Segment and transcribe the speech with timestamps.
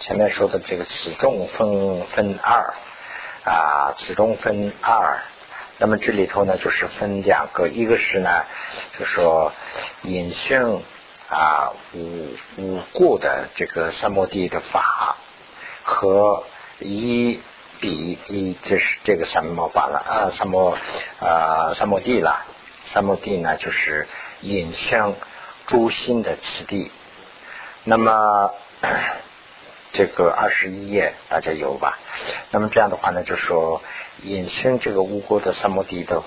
[0.00, 2.74] 前面说的这个此中分分二
[3.44, 5.18] 啊，此中分二。
[5.78, 8.44] 那么这里头呢，就是分两个，一个是呢，
[8.98, 9.52] 就说
[10.02, 10.82] 隐性
[11.28, 15.16] 啊无无故的这个三摩地的法
[15.82, 16.44] 和
[16.78, 17.40] 一
[17.80, 20.78] 比一，这是这个三摩法了啊，三摩
[21.20, 22.44] 啊三摩地了。
[22.84, 24.08] 三摩地呢，就是
[24.40, 25.16] 隐性
[25.66, 26.90] 诸心的此地。
[27.84, 28.54] 那么
[29.92, 31.98] 这个二十一页大家有吧？
[32.50, 33.82] 那么这样的话呢，就说。
[34.24, 36.24] 引申这个无垢的三摩地的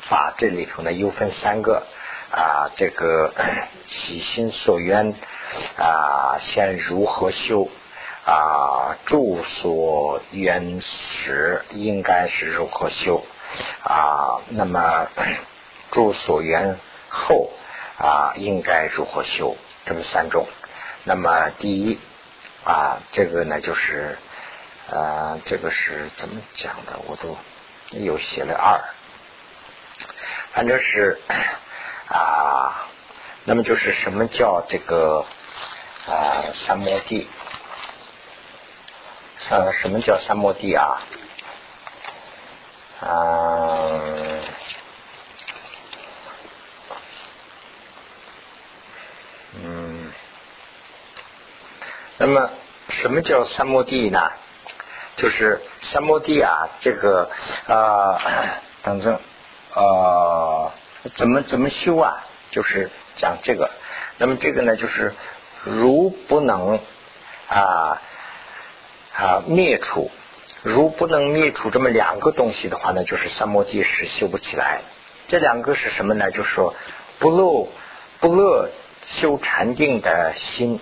[0.00, 1.86] 法，这里头呢又分三个
[2.32, 3.34] 啊，这个
[3.86, 5.14] 起心所愿
[5.76, 7.68] 啊，先如何修
[8.24, 8.96] 啊？
[9.04, 13.22] 住所缘时应该是如何修
[13.84, 14.40] 啊？
[14.48, 15.08] 那么
[15.92, 16.78] 住所缘
[17.10, 17.50] 后
[17.98, 19.58] 啊，应该如何修？
[19.84, 20.46] 这么三种。
[21.04, 22.00] 那么第一
[22.64, 24.18] 啊，这个呢就是。
[24.92, 26.98] 啊，这个是怎么讲的？
[27.06, 27.38] 我都
[27.92, 28.82] 有写了二，
[30.52, 31.20] 反正是
[32.08, 32.88] 啊，
[33.44, 35.24] 那么就是什么叫这个
[36.08, 37.28] 啊三摩地？
[39.48, 41.00] 呃，什么叫三摩地啊？
[43.00, 44.00] 啊，
[52.22, 52.50] 那么
[52.90, 54.20] 什么叫三摩地呢？
[55.16, 57.30] 就是三摩地啊，这个
[57.66, 58.20] 啊，
[58.84, 59.18] 等等，
[59.74, 60.70] 呃，
[61.14, 62.26] 怎么怎么修啊？
[62.50, 63.70] 就是讲这个。
[64.18, 65.14] 那么这个呢，就是
[65.64, 66.78] 如不能
[67.48, 68.02] 啊
[69.14, 70.10] 啊灭除，
[70.62, 74.82] 如不能灭除这么两个东西的话呢，就是三摩地是修不起来。
[75.26, 76.30] 这两个是什么呢？
[76.30, 76.74] 就是说
[77.18, 77.70] 不漏
[78.20, 78.68] 不乐
[79.06, 80.80] 修禅定的心。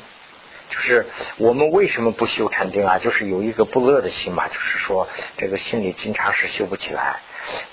[0.68, 2.98] 就是我们为什么不修禅定啊？
[2.98, 7.20] 就是有一个不乐的心嘛，就是说这个心里经常是修不起来，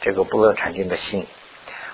[0.02, 1.28] 这个不乐禅定的心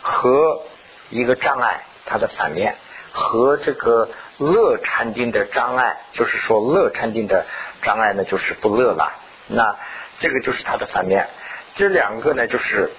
[0.02, 0.64] 和
[1.10, 2.76] 一个障碍，它的反面
[3.12, 7.46] 和这个乐禅定的障碍，就是说乐禅定的
[7.82, 9.14] 障碍呢，就是不乐了。
[9.48, 9.76] 那
[10.20, 11.28] 这个就是它的反面，
[11.76, 12.92] 这两个呢，就是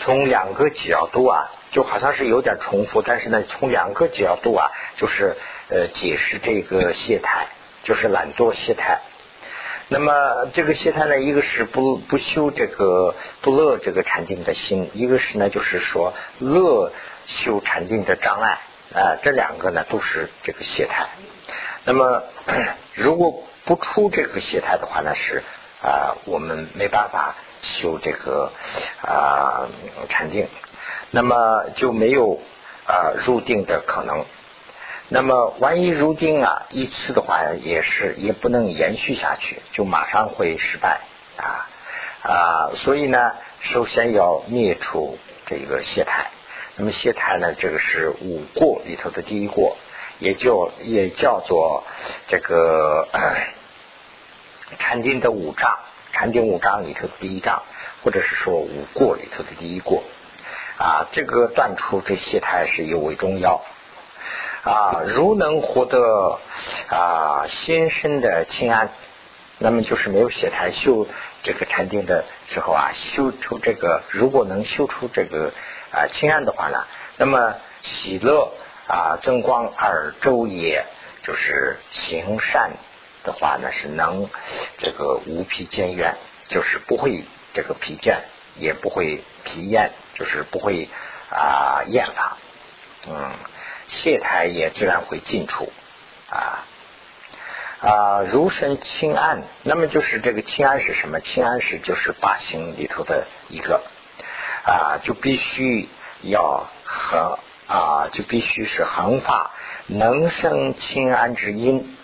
[0.00, 1.50] 从两个角度啊。
[1.70, 5.36] 就好像是有点重复，但是呢，从两个角度啊，就是
[5.68, 7.44] 呃解释这个懈怠，
[7.82, 9.00] 就是懒惰懈怠。
[9.88, 16.90] 那么这个懈怠呢，一个是不不修这个不乐这个禅定的心，一个是呢就是说乐
[17.26, 18.60] 修禅定的障碍
[18.94, 21.04] 啊，这两个呢都是这个懈怠。
[21.84, 22.22] 那么
[22.96, 25.42] 如果不出这个懈怠的话呢，是
[25.82, 28.52] 啊我们没办法修这个
[29.02, 29.68] 啊
[30.08, 30.48] 禅定。
[31.10, 32.40] 那么就没有
[32.86, 34.24] 啊入定的可能。
[35.10, 41.00] 那么万一入定啊一次的话，也是也不能延续下去，就马上会失败
[41.38, 41.66] 啊
[42.22, 42.70] 啊！
[42.74, 46.26] 所以呢，首先要灭除这个懈怠。
[46.76, 49.78] 那么懈怠呢，这个是五过里头的第一过，
[50.18, 51.84] 也就也叫做
[52.26, 53.08] 这个
[54.78, 55.78] 禅定的五障，
[56.12, 57.62] 禅定五章里头的第一章，
[58.02, 60.02] 或者是说五过里头的第一过。
[60.78, 63.64] 啊，这个断除这些态是尤为重要
[64.62, 65.02] 啊！
[65.08, 66.38] 如能获得
[66.88, 68.90] 啊心生的清安，
[69.58, 71.08] 那么就是没有血态修
[71.42, 75.52] 这个禅定的时候啊，修出这个如果能修出这个
[75.90, 76.86] 啊清安的话呢，
[77.16, 78.52] 那么喜乐
[78.86, 80.84] 啊增光而周也，
[81.24, 82.70] 就是行善
[83.28, 84.28] 的话呢是能
[84.78, 86.16] 这个无疲渐远，
[86.48, 88.16] 就是不会这个疲倦。
[88.60, 90.88] 也不会疲厌，就是不会
[91.30, 92.38] 啊厌乏，
[93.06, 93.30] 嗯，
[93.86, 95.72] 懈怠也自然会进出
[96.28, 96.66] 啊
[97.80, 101.20] 啊如身清安，那么就是这个清安是什么？
[101.20, 103.84] 清安是就是八行里头的一个
[104.64, 105.88] 啊，就必须
[106.22, 109.52] 要和啊，就必须是恒发
[109.86, 111.96] 能生清安之因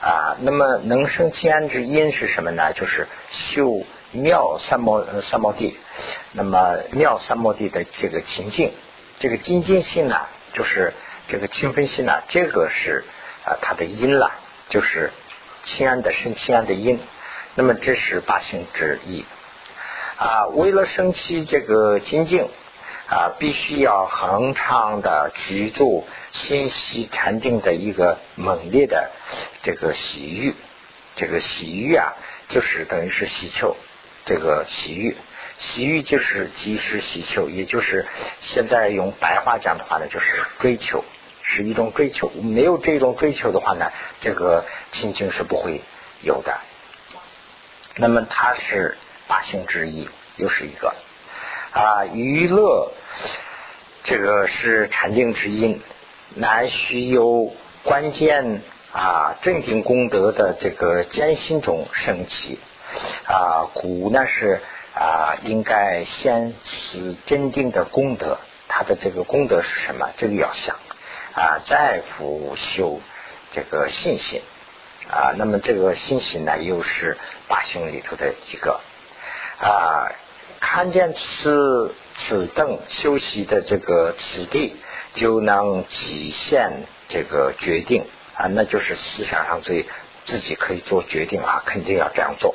[0.00, 0.36] 啊。
[0.40, 2.72] 那么能生清安之因是什么呢？
[2.72, 3.84] 就是修。
[4.12, 5.78] 妙三摩三摩地，
[6.32, 8.72] 那么妙三摩地的这个情境，
[9.20, 10.94] 这个精进性呢，就是
[11.28, 13.04] 这个清分心呢，这个是
[13.44, 14.32] 啊它的因了，
[14.68, 15.12] 就是
[15.62, 16.98] 清安的生清安的因。
[17.54, 19.24] 那么这是八行之一
[20.16, 20.48] 啊。
[20.54, 22.48] 为了生起这个精进
[23.10, 29.10] 啊，必须要恒常的居住心息禅定的一个猛烈的
[29.64, 30.54] 这个喜欲，
[31.16, 32.14] 这个喜欲啊，
[32.48, 33.76] 就是等于是喜求。
[34.26, 35.16] 这个洗浴，
[35.58, 38.06] 洗浴就是及时洗求，也就是
[38.40, 41.04] 现在用白话讲的话呢，就是追求，
[41.42, 42.30] 是一种追求。
[42.30, 43.90] 没有这种追求的话呢，
[44.20, 45.80] 这个心情是不会
[46.22, 46.60] 有的。
[47.96, 48.96] 那么它是
[49.26, 50.94] 八性之一，又是一个
[51.72, 52.92] 啊娱乐，
[54.04, 55.80] 这个是禅定之因，
[56.34, 57.52] 乃须有
[57.82, 58.62] 关键
[58.92, 62.58] 啊正经功德的这个艰辛中升起
[63.26, 64.60] 啊，故呢是
[64.94, 70.10] 啊应该先思真定的功德，它的这个功德是什么？
[70.16, 70.76] 这个要想
[71.34, 73.00] 啊，再复修
[73.52, 74.42] 这个信心。
[75.08, 77.18] 啊，那么这个信心呢，又是
[77.48, 78.80] 八行里头的几个
[79.58, 80.06] 啊，
[80.60, 84.76] 看见此此等修习的这个此地，
[85.14, 89.86] 就能体现这个决定啊，那就是思想上最
[90.24, 92.54] 自己可以做决定啊，肯定要这样做。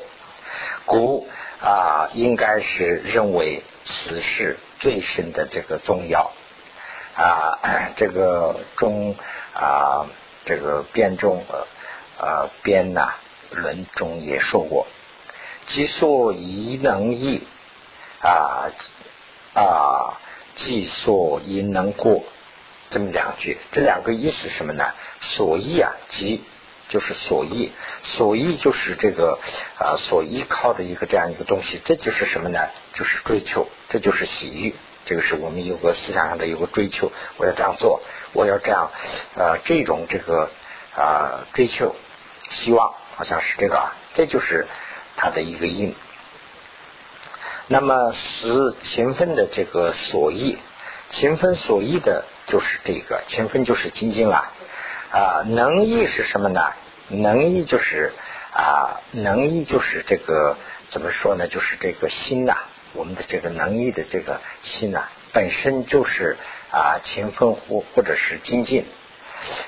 [0.85, 1.27] 故
[1.61, 6.31] 啊，应该是认为此事最深的这个重要
[7.15, 7.59] 啊，
[7.97, 9.15] 这个中
[9.53, 10.07] 啊，
[10.45, 11.43] 这个辩中。
[12.17, 13.15] 啊，编呐
[13.51, 14.87] 论中也说过，
[15.67, 17.45] 即所宜能易
[18.21, 18.71] 啊
[19.53, 20.19] 啊，
[20.55, 22.23] 即所因能过，
[22.91, 24.93] 这么两句，这两个意思什么呢？
[25.21, 26.43] 所依啊，即
[26.89, 27.71] 就是所依，
[28.03, 29.39] 所依就是这个
[29.77, 32.59] 啊，所依靠的一个这样一个东西，这就是什么呢？
[32.93, 34.75] 就是追求，这就是喜欲，
[35.05, 38.01] 这个是我们有个思想上的有个追求，我要这样做，
[38.33, 38.91] 我要这样
[39.35, 40.49] 啊，这种这个
[40.95, 41.95] 啊追求。
[42.49, 44.67] 希望好像是这个啊，这就是
[45.17, 45.95] 它的一个因。
[47.67, 50.57] 那么是勤奋的这个所依，
[51.09, 54.51] 勤奋所依的就是这个勤奋就是精进了
[55.11, 55.43] 啊。
[55.47, 56.73] 能益是什么呢？
[57.07, 58.13] 能益就是
[58.53, 60.57] 啊，能益就是这个
[60.89, 61.47] 怎么说呢？
[61.47, 62.55] 就是这个心呐，
[62.93, 66.37] 我们的这个能益的这个心呐，本身就是
[66.71, 68.85] 啊勤奋或或者是精进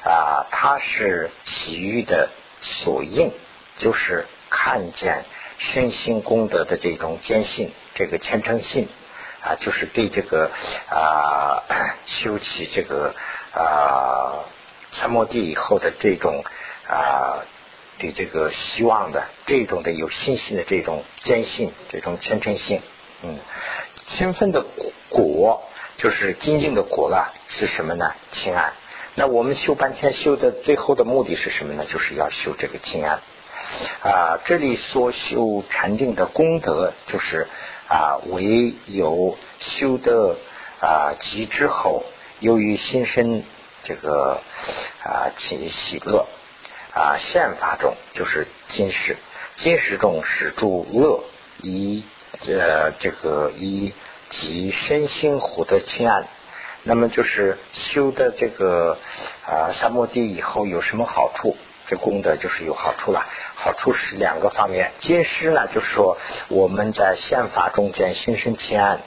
[0.04, 2.30] 啊，它是喜欲的。
[2.60, 3.32] 所应
[3.78, 5.26] 就是看见
[5.60, 8.88] 身心功德的这种坚信，这个虔诚信
[9.42, 10.52] 啊，就是对这个
[10.88, 11.64] 啊
[12.06, 13.16] 修起这个
[13.54, 14.46] 啊
[14.92, 16.44] 三摩地以后的这种
[16.88, 17.44] 啊
[17.98, 22.82] 对这个希望的这种的有信心的这种坚信，这种虔诚性，
[23.24, 23.40] 嗯，
[24.06, 24.64] 勤奋的
[25.10, 25.64] 果
[25.98, 28.14] 就是精进的果了，是什么呢？
[28.32, 28.74] 亲安。
[29.16, 31.86] 那我们修半天修的最后的目的是什么呢？
[31.86, 33.22] 就是要修这个清安
[34.04, 34.40] 啊。
[34.46, 37.48] 这里所修禅定的功德，就是
[37.88, 40.38] 啊，唯有修得
[40.80, 42.04] 啊极之后，
[42.39, 43.44] 由于心生
[43.84, 44.42] 这个
[45.04, 46.28] 啊起喜乐
[46.94, 49.18] 啊现法中，就是今世
[49.56, 51.24] 今世中是诸乐
[51.62, 52.04] 以
[52.45, 53.94] 呃这个以
[54.30, 56.28] 及身心获得清安。
[56.84, 58.98] 那么就是修的这个
[59.45, 61.57] 啊三摩地以后有什么好处？
[61.88, 63.25] 这功德就是有好处了。
[63.56, 64.92] 好处是两个方面。
[65.00, 66.18] 今师呢，就是说
[66.50, 69.00] 我们在宪法中间心生平安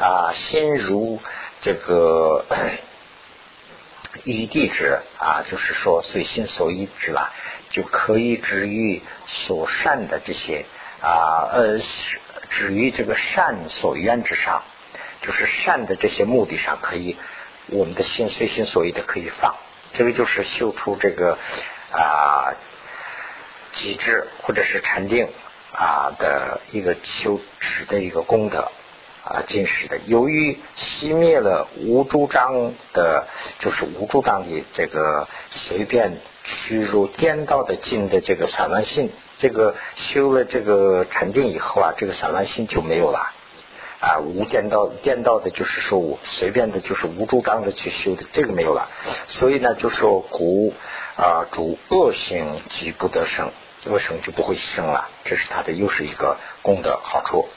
[0.00, 1.20] 啊，心如
[1.60, 2.44] 这个
[4.24, 7.32] 于地之啊，就是说随心所欲之了，
[7.70, 10.64] 就可以止于所善的这些
[11.00, 11.78] 啊呃
[12.50, 14.62] 止于这个善所愿之上。
[15.22, 17.16] 就是善的这些目的上，可以
[17.68, 19.56] 我们的心随心所欲的可以放，
[19.92, 21.38] 这个就是修出这个
[21.92, 22.54] 啊
[23.74, 25.28] 极致或者是禅定
[25.72, 28.70] 啊的一个修持的一个功德
[29.22, 29.98] 啊进食的。
[30.06, 33.26] 由于熄灭了无主张的，
[33.58, 43.32] 就是无主张的这个随便屈入颠倒的境的这个散乱心，这个修了这个禅定以后啊，这个散乱心就没有了。
[43.98, 48.90] 啊，无颠倒颠倒的，就是说我随便的，就是无主张的去修的，这个没有了。
[49.26, 50.74] 所以呢，就说古
[51.16, 53.52] 啊主恶行即不得生，
[53.84, 57.48] 恶生就不会生了，这是它的又是一个功德好处。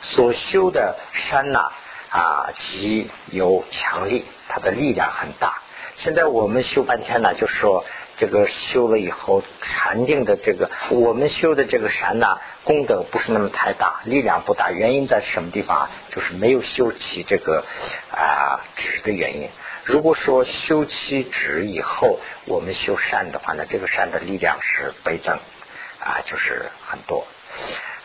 [0.00, 1.70] 所修的山呐
[2.10, 5.62] 啊极有强力，它的力量很大。
[5.94, 7.84] 现在我们修半天呢，就是说。
[8.18, 14.70] 这个修了以后禅定的这个，我们修的这个山呢，功德不是那么太大，力量不大。
[14.70, 15.88] 原因在什么地方？
[16.10, 17.64] 就是没有修起这个
[18.12, 19.48] 啊止的原因。
[19.84, 25.38] 如果说修七指以后，我们修善的话呢，这个善的力量是倍增
[25.98, 27.26] 啊，就是很多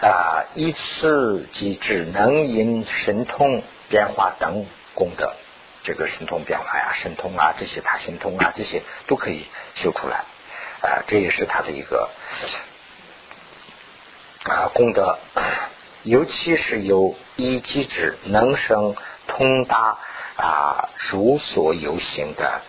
[0.01, 0.45] 啊。
[0.55, 4.65] 依次即止能引神通变化等
[4.95, 5.35] 功德。
[5.83, 10.25] 这个神通变化呀，神通啊，这些大神通啊，这些都可以修出来
[10.81, 12.09] 啊，这也是他的一个
[14.45, 15.19] 啊功德。
[16.03, 18.95] 尤其是有一机智能生
[19.27, 19.99] 通达
[20.37, 22.61] 啊如所有行的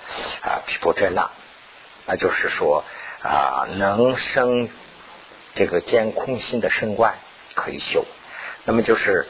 [0.42, 1.30] 啊毗婆遮那，
[2.06, 2.84] 那就是说
[3.22, 4.68] 啊能生
[5.54, 7.14] 这个见空心的升观
[7.54, 8.04] 可以修。
[8.64, 9.28] 那么就是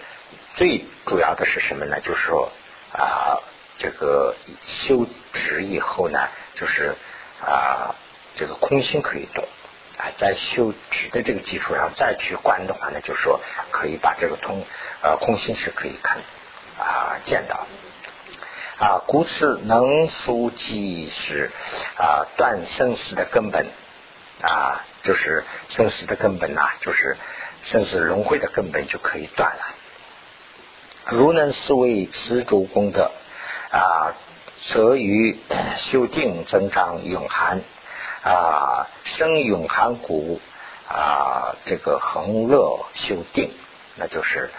[0.54, 2.00] 最主要的是什么呢？
[2.00, 2.50] 就是说
[2.92, 3.42] 啊
[3.76, 6.94] 这个修止以后呢，就是
[7.40, 7.94] 啊
[8.36, 9.44] 这个空心可以动。
[9.98, 13.40] 啊，在修止的这个基础上再去观的话呢，就是说
[13.72, 14.64] 可以把这个通
[15.02, 16.18] 呃空心是可以看
[16.78, 17.66] 啊见到
[18.78, 21.50] 啊，故此能速即是
[21.96, 23.66] 啊断生死的根本
[24.40, 27.16] 啊，就是生死的根本呐，就是
[27.62, 29.74] 生死轮回的根本就可以断了。
[31.06, 33.10] 如能思维此诸功德
[33.70, 34.14] 啊，
[34.68, 35.38] 则于
[35.78, 37.62] 修定增长永含。
[38.20, 40.40] 啊，生永寒谷
[40.88, 43.52] 啊，这个恒乐修定，
[43.94, 44.50] 那就是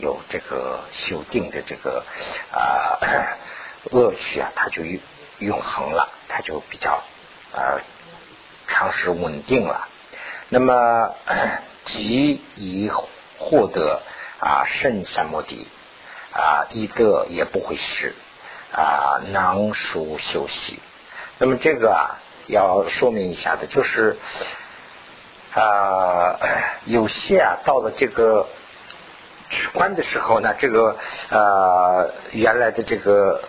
[0.00, 2.04] 有这个修定的这个
[2.52, 2.98] 啊
[3.90, 4.82] 乐趣啊，它就
[5.38, 7.02] 永恒了，它就比较
[7.52, 7.80] 啊
[8.66, 9.88] 长时稳定了。
[10.48, 11.14] 那么
[11.84, 12.90] 即以
[13.38, 14.02] 获得
[14.40, 15.68] 啊圣三摩地
[16.32, 18.14] 啊，一得也不会失
[18.72, 20.80] 啊，能熟休息。
[21.38, 22.20] 那么这个啊。
[22.46, 24.18] 要说明一下的，就是
[25.54, 26.38] 啊，
[26.84, 28.46] 有些啊，到了这个
[29.50, 30.96] 直观的时候呢，这个
[31.30, 33.42] 呃，原来的这个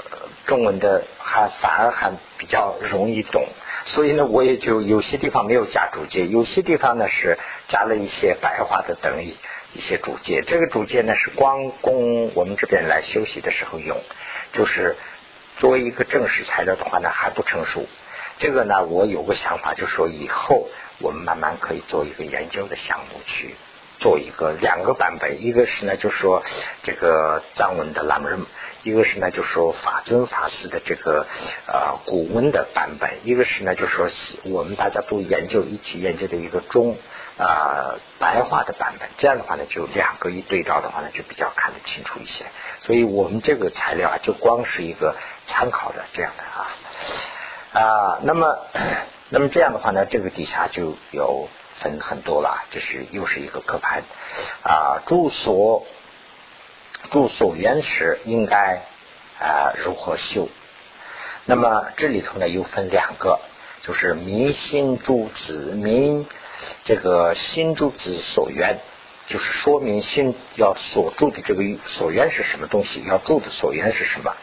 [0.45, 3.43] 中文的还反而还比较容易懂，
[3.85, 9.37] 所以呢，我也就有些地方没有加注解，有些地方呢是加了一些白话的等一
[9.73, 10.43] 一些注解。
[10.45, 13.97] 这个注解呢是光供我们这边来休息的时候用，
[14.53, 14.95] 就是
[15.57, 17.87] 作为一个正式材料的话呢还不成熟。
[18.37, 20.67] 这个呢，我有个想法，就是说以后
[20.99, 23.55] 我们慢慢可以做一个研究的项目，去
[23.99, 25.43] 做一个两个版本。
[25.43, 26.43] 一个是呢，就说
[26.83, 28.27] 这个藏文的拉姆，
[28.83, 31.27] 一个是呢，就说法尊法师的这个
[31.67, 33.11] 呃古文的版本。
[33.23, 34.07] 一个是呢，就说
[34.43, 36.97] 我们大家都研究一起研究的一个中
[37.37, 39.09] 啊白话的版本。
[39.17, 42.45] 这样的话呢，就两个一对照的话呢，就比较看得清楚一些。
[42.79, 45.15] 所以我们这个材料啊，就光是一个
[45.47, 46.67] 参考的这样的啊。
[47.73, 48.57] 啊，那么，
[49.27, 54.03] 那么这样的话呢，这个底下就有分很多了，这是又是一个刻盘
[54.63, 55.01] 啊。
[55.05, 55.85] 住所
[57.11, 58.81] 住所原始应该
[59.39, 60.49] 啊如何修？
[61.45, 63.39] 那么这里头呢又分两个，
[63.81, 66.25] 就是明心诸子明
[66.83, 68.79] 这个心诸子所缘，
[69.27, 74.33] 就是说明心要所住的这个所缘是什么东西，要住的所缘是什么。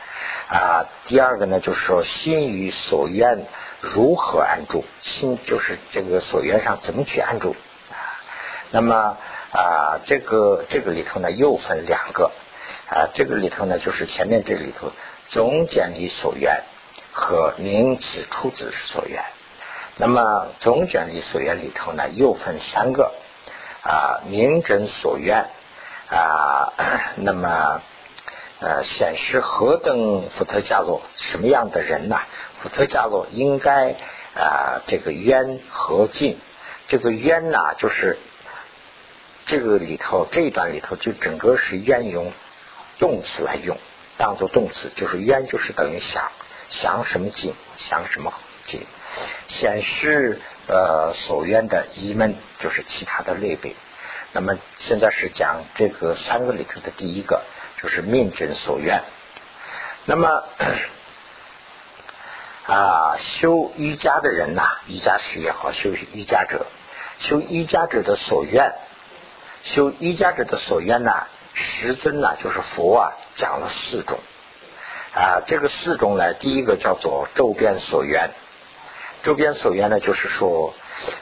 [0.49, 3.47] 啊，第二个呢，就是说心与所愿
[3.83, 4.85] 如何安住？
[5.01, 7.57] 心就是这个所愿上怎么去安住
[7.91, 8.23] 啊？
[8.71, 9.17] 那么
[9.53, 12.31] 啊，这个这个里头呢又分两个
[12.89, 14.93] 啊，这个里头呢就是前面这里头
[15.31, 16.63] 总讲理所愿
[17.11, 19.25] 和名词出自所愿。
[19.97, 23.13] 那么总讲理所愿里头呢又分三个
[23.83, 25.51] 啊，名真所愿
[26.09, 26.73] 啊，
[27.17, 27.83] 那么。
[28.65, 32.21] 呃，显示何等福特伽罗什么样的人呐？
[32.61, 33.97] 福特伽罗应该
[34.37, 36.39] 啊，这个冤和尽。
[36.87, 38.19] 这个冤呐，就是
[39.47, 42.33] 这个里头这一段里头就整个是冤用
[43.01, 43.77] 动词来用，
[44.17, 46.31] 当做动词，就是冤就是等于想
[46.69, 48.87] 想什么尽，想什么尽。
[49.49, 53.75] 显示呃所愿的疑门，就是其他的类别。
[54.33, 57.43] 那么现在是讲这个三个里头的第一个。
[57.83, 59.03] 就是命真所愿。
[60.05, 60.45] 那么
[62.65, 66.67] 啊，修瑜伽的人呐，瑜伽师也好，修瑜伽者，
[67.19, 68.73] 修瑜伽者的所愿，
[69.65, 74.21] 修瑜伽者的所愿呢，十尊呢，就是佛啊，讲了四种
[75.13, 75.43] 啊。
[75.47, 78.31] 这个四种呢，第一个叫做周边所愿，
[79.25, 80.73] 周边所愿呢，就是说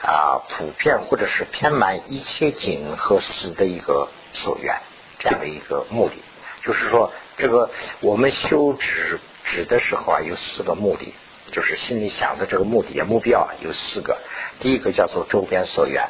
[0.03, 4.79] 啊，普遍或者是偏满一切景和事的一个所愿，
[5.17, 6.23] 这样的一个目的。
[6.61, 11.13] 就是说，这个我们修止止的时候啊，有四个目的，
[11.51, 14.19] 就是心里想的这个目的啊目标啊有四个。
[14.59, 16.09] 第一个叫做周边所缘，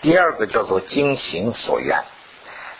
[0.00, 2.02] 第二个叫做精行所缘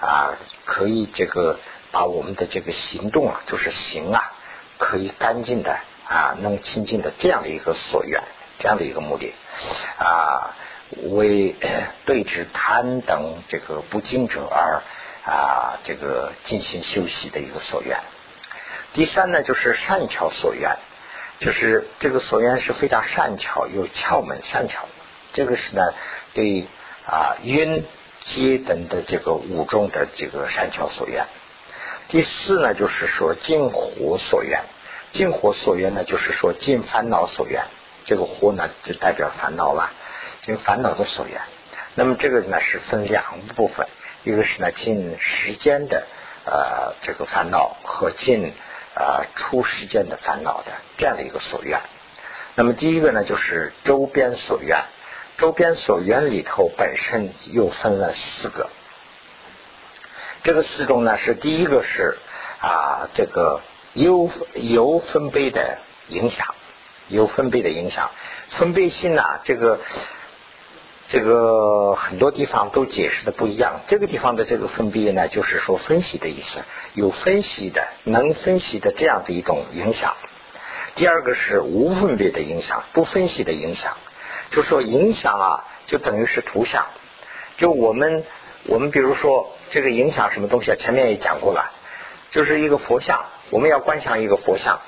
[0.01, 1.61] 啊，可以这个
[1.93, 4.33] 把我们的这个行动啊，就是行啊，
[4.79, 8.23] 可以干净的啊，能清净的这样的一个所缘，
[8.59, 9.35] 这样的一个目的
[9.99, 10.57] 啊，
[11.11, 11.55] 为
[12.07, 14.83] 对治贪等这个不净者而。
[15.29, 17.99] 啊，这个进行休息的一个所愿。
[18.95, 20.79] 第三呢，就是善巧所愿，
[21.39, 24.89] 就是这个所愿是非常善巧，有窍门善巧。
[25.35, 25.83] 这个是呢，
[26.33, 26.67] 对
[27.07, 27.85] 啊音
[28.25, 31.27] 阶等的这个五种的这个善巧所愿。
[32.09, 34.63] 第四呢，就是说尽火所愿，
[35.11, 37.65] 尽火所愿呢，就是说尽烦恼所愿。
[38.07, 39.93] 这个火呢，就代表烦恼了，
[40.41, 41.39] 尽烦恼的所愿。
[41.95, 43.87] 那么这个呢，是分两部分，
[44.25, 46.07] 一个是呢尽时间的
[46.45, 48.53] 呃这个烦恼和尽
[48.95, 51.81] 啊出时间的烦恼的这样的一个所愿。
[52.55, 54.83] 那么第一个呢，就是周边所愿。
[55.37, 58.71] 周边所愿里头本身又分了四个，
[60.43, 62.19] 这个四种呢是第一个是
[62.59, 63.61] 啊这个
[63.93, 66.57] 有有分贝的影响，
[67.07, 68.11] 有分贝的影响，
[68.51, 69.79] 分贝性呢这个
[71.09, 73.81] 这个很多地方都解释的不一样。
[73.87, 76.63] 这个地方的这个分别呢，就是说分析的意思，
[76.93, 80.15] 有分析的能分析的这样的一种影响。
[80.95, 83.97] 第二个是无分别的影响，不分析的影响。
[84.51, 86.87] 就说影响啊，就等于是图像。
[87.57, 88.25] 就我们
[88.67, 90.77] 我们比如说这个影响什么东西啊？
[90.79, 91.73] 前面也讲过了，
[92.31, 94.81] 就是一个佛像，我们要观想一个佛像。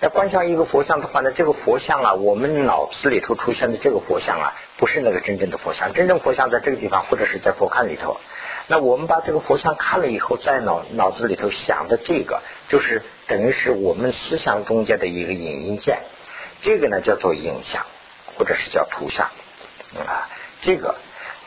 [0.00, 5.92] 那观想一个佛像的话呢，这个佛像啊，我们脑子里头出现的这个佛像啊，不是那个真正的佛像。
[5.92, 8.18] 真正佛像在这个地方，或者是在佛龛里头。
[8.66, 16.00] 那我们把这个佛像看了以后，在脑脑子里头想的这个，就是等于是我们思想中间的一个影音件。
[16.62, 17.84] 这个呢叫做影像。
[18.36, 19.32] 或者是叫图像
[20.06, 20.94] 啊，这个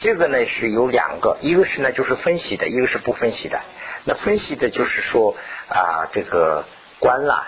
[0.02, 3.62] 这个呢是有两个，一个是呢就是分析的，一个是不分析的。
[4.04, 5.38] 那分析的就是说
[5.70, 6.66] 啊这个
[7.00, 7.48] 观啦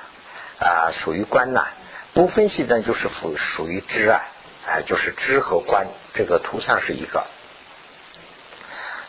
[0.63, 1.67] 啊属于观呐，
[2.13, 4.21] 不分析的就是属属于知啊，
[4.65, 7.25] 啊就是知和观，这个图像是一个。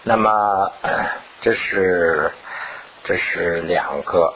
[0.03, 0.73] 那么
[1.41, 2.33] 这是
[3.05, 4.35] 这是两个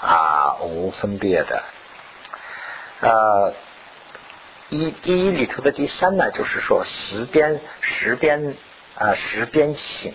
[0.00, 1.62] 啊无分别的
[3.00, 3.54] 呃。
[4.70, 8.56] 一第一里头的第三呢，就是说十边十边
[8.96, 10.14] 啊十边性，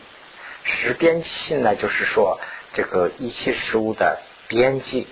[0.64, 2.42] 十边性呢，就是说
[2.74, 5.08] 这个一切事物的边际。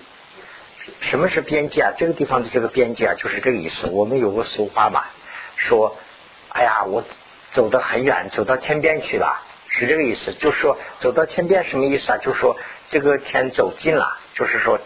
[1.00, 1.92] 什么是边际啊？
[1.96, 3.86] 这个地方的这个边际啊，就是这个意思。
[3.86, 5.04] 我们有个俗话嘛，
[5.56, 5.96] 说
[6.48, 7.04] 哎呀，我
[7.52, 10.32] 走得很远，走到天边去了，是这个意思。
[10.32, 12.18] 就是说走到天边什么意思啊？
[12.18, 12.56] 就是说
[12.90, 14.78] 这个天走近了，就是说。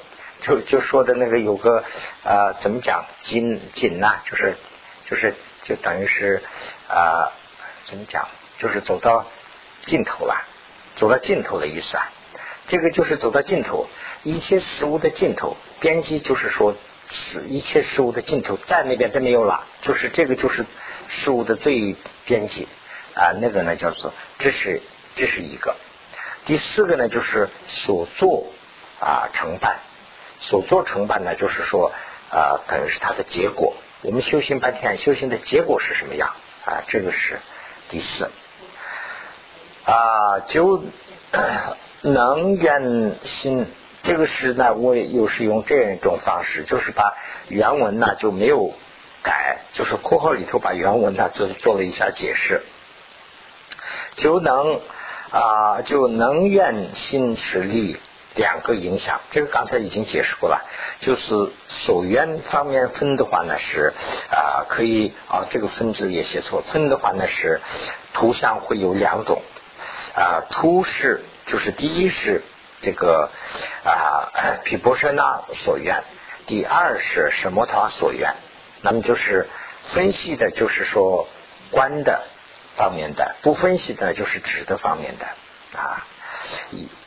[0.44, 1.84] 就就说的那个有个
[2.24, 3.04] 啊，怎么讲？
[3.20, 4.56] 紧紧呐，就是
[5.08, 6.42] 就是就等于是
[6.88, 7.30] 啊，
[7.84, 8.26] 怎么讲？
[8.58, 9.24] 就是走到
[9.82, 10.34] 尽头了，
[10.96, 12.10] 走到尽头的意思啊。
[12.66, 13.86] 这个就是走到尽头，
[14.22, 16.74] 一切事物的尽头，边际就是说，
[17.08, 20.64] 是一切事物的尽头，在那边都没有了，就是这个就是
[21.08, 22.68] 事物的最边际
[23.14, 23.32] 啊。
[23.40, 24.82] 那个呢叫做，这是
[25.14, 25.76] 这是一个。
[26.46, 28.46] 第四个呢就是所作
[29.00, 29.80] 啊成败。
[30.38, 31.92] 所做成办呢，就是说
[32.28, 33.76] 啊，等于是它的结果。
[34.00, 36.82] 我们修行半天，修行的结果是什么样啊？
[36.88, 37.38] 这个是
[37.88, 38.28] 第四
[39.84, 40.82] 啊，就
[42.00, 43.66] 能愿心。
[44.02, 47.14] 这个是呢，我又是用这样一种方式，就是把
[47.48, 48.74] 原文呢就没有
[49.22, 52.62] 改，就是括号里头把原文呢做做了一下解释，
[54.16, 54.80] 就能
[55.30, 57.96] 啊，就能愿心实力。
[58.34, 60.64] 两个影响，这个刚才已经解释过了。
[61.00, 63.92] 就是所缘方面分的话呢，是
[64.30, 66.62] 啊可以啊这个分字也写错。
[66.62, 67.60] 分的话呢是
[68.14, 69.42] 图像会有两种
[70.14, 72.42] 啊，图是就是第一是
[72.82, 73.30] 这个
[73.84, 74.28] 啊
[74.64, 76.04] 毗婆舍那所愿，
[76.46, 78.34] 第二是什么他所愿。
[78.82, 79.48] 那么就是
[79.94, 81.28] 分析的，就是说
[81.70, 82.24] 观的
[82.76, 85.26] 方面的；不分析的，就是指的方面的
[85.78, 86.04] 啊。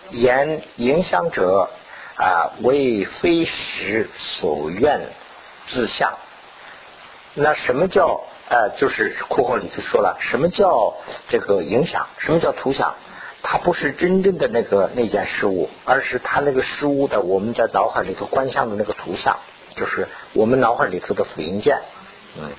[0.09, 1.69] 言影响者
[2.15, 5.01] 啊，为非实所愿
[5.65, 6.17] 自相。
[7.33, 10.95] 那什么叫呃，就是括号里就说了，什么叫
[11.27, 12.07] 这个影响？
[12.19, 12.95] 什么叫图像？
[13.47, 19.38] 它不是真正的那个那件事物，而是它那个事物的我们在脑海里头观想的那个图像，
[19.75, 21.79] 就是我们脑海里头的复印件。
[22.39, 22.49] 嗯，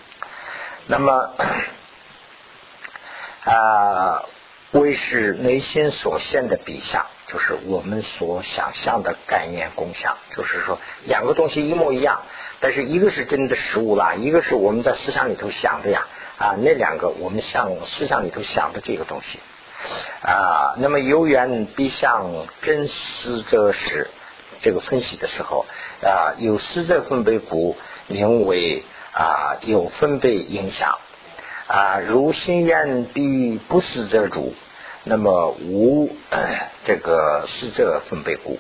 [0.87, 1.35] 那么
[3.43, 4.25] 啊，
[4.71, 7.05] 为是内心所现的比相。
[7.27, 12.23] 就是我们所想象的概念共享，就是说两个东西一模一样，
[12.61, 16.07] 但是一个是真的实物啦，一个是我们在思想里头想的呀
[16.39, 19.41] 啊，那两个我们像思想里头想的这个东西
[20.23, 24.11] 啊，那么有缘必向真实者时，
[24.61, 25.67] 这个分析的时候
[26.03, 30.99] 啊，有实者分贝故，名为啊有分贝影响
[31.67, 34.55] 啊，如心愿必不实者主。
[35.09, 36.11] 那么无
[36.85, 38.59] 这个是这分别故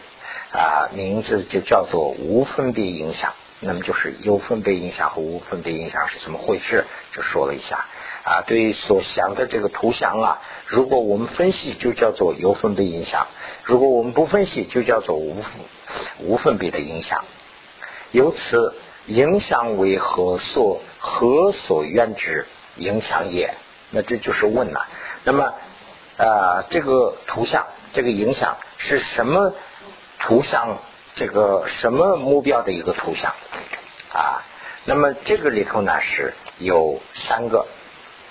[0.52, 7.86] 啊，名字就叫做无分别影响那么就是有分别影响和无分别影响是怎么回事，就说了一下
[8.22, 8.42] 啊。
[8.46, 13.26] 对所想的这个图像啊，如果我们分析，就叫做有分别影响；
[13.64, 15.42] 如果我们不分析，就叫做无
[16.18, 17.24] 无分别的影响。
[18.12, 18.74] 由此
[19.06, 23.54] 影响为何所何所愿之影响也？
[23.90, 24.86] 那这就是问了。
[25.24, 25.54] 那么
[26.18, 29.54] 啊，这个图像，这个影响是什么
[30.18, 30.78] 图像？
[31.16, 33.32] 这个什么目标的一个图像
[34.12, 34.44] 啊？
[34.84, 37.66] 那么这个里头呢是有三个，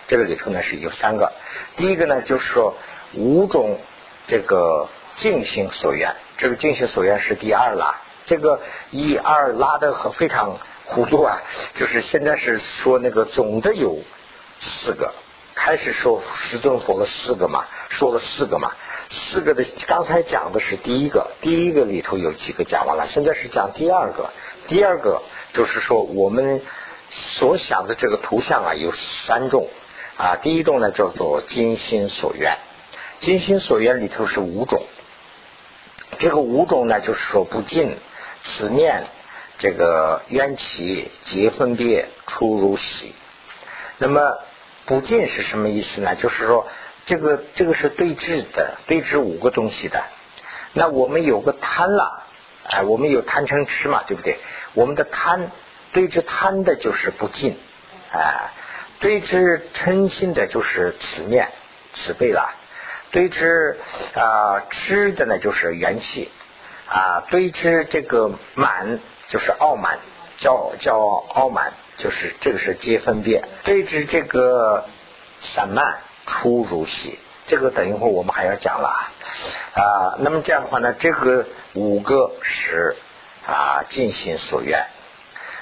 [0.07, 1.33] 这个里头呢是有三个。
[1.77, 2.75] 第一个呢就是说
[3.15, 3.79] 五种
[4.27, 11.41] 这个静心所愿，这个静心所愿是第二啦，这个一二拉的很非常糊涂啊。
[11.73, 13.97] 就是现在是说那个总的有
[14.59, 15.11] 四个，
[15.55, 18.71] 开始说十尊佛了四个嘛，说了四个嘛。
[19.09, 24.31] 四个的，刚才讲的是第一个，第一个里头有几个讲完了，现在是讲第二个。
[24.67, 25.21] 第二个
[25.53, 26.61] 就是说，我们
[27.11, 29.69] 所想的这个图像啊，有三种
[30.17, 30.37] 啊。
[30.41, 32.57] 第一种呢叫做金心所愿，
[33.19, 34.83] 金心所愿里头是五种。
[36.17, 37.97] 这个五种呢，就是说不尽
[38.43, 39.05] 思念
[39.59, 43.13] 这个缘起结分别出入喜。
[43.99, 44.39] 那么
[44.85, 46.15] 不尽是什么意思呢？
[46.15, 46.67] 就是说。
[47.05, 50.03] 这个这个是对峙的，对峙五个东西的。
[50.73, 52.23] 那我们有个贪了，
[52.63, 54.39] 哎，我们有贪嗔痴嘛，对不对？
[54.73, 55.51] 我们的贪
[55.93, 57.57] 对峙贪的就是不敬，
[58.11, 58.51] 哎，
[58.99, 61.49] 对峙嗔心的就是慈念
[61.93, 62.53] 慈悲了，
[63.11, 63.75] 对峙
[64.15, 66.31] 啊痴的呢就是元气
[66.87, 69.99] 啊，对峙这个满就是傲慢，
[70.37, 74.85] 叫叫傲傲慢就是这个是皆分别，对峙这个
[75.39, 75.99] 散漫。
[76.25, 78.89] 出如喜，这个等一会儿我们还要讲了
[79.73, 80.15] 啊。
[80.19, 82.95] 那么这样的话呢，这个五个是
[83.45, 84.85] 啊尽心所愿。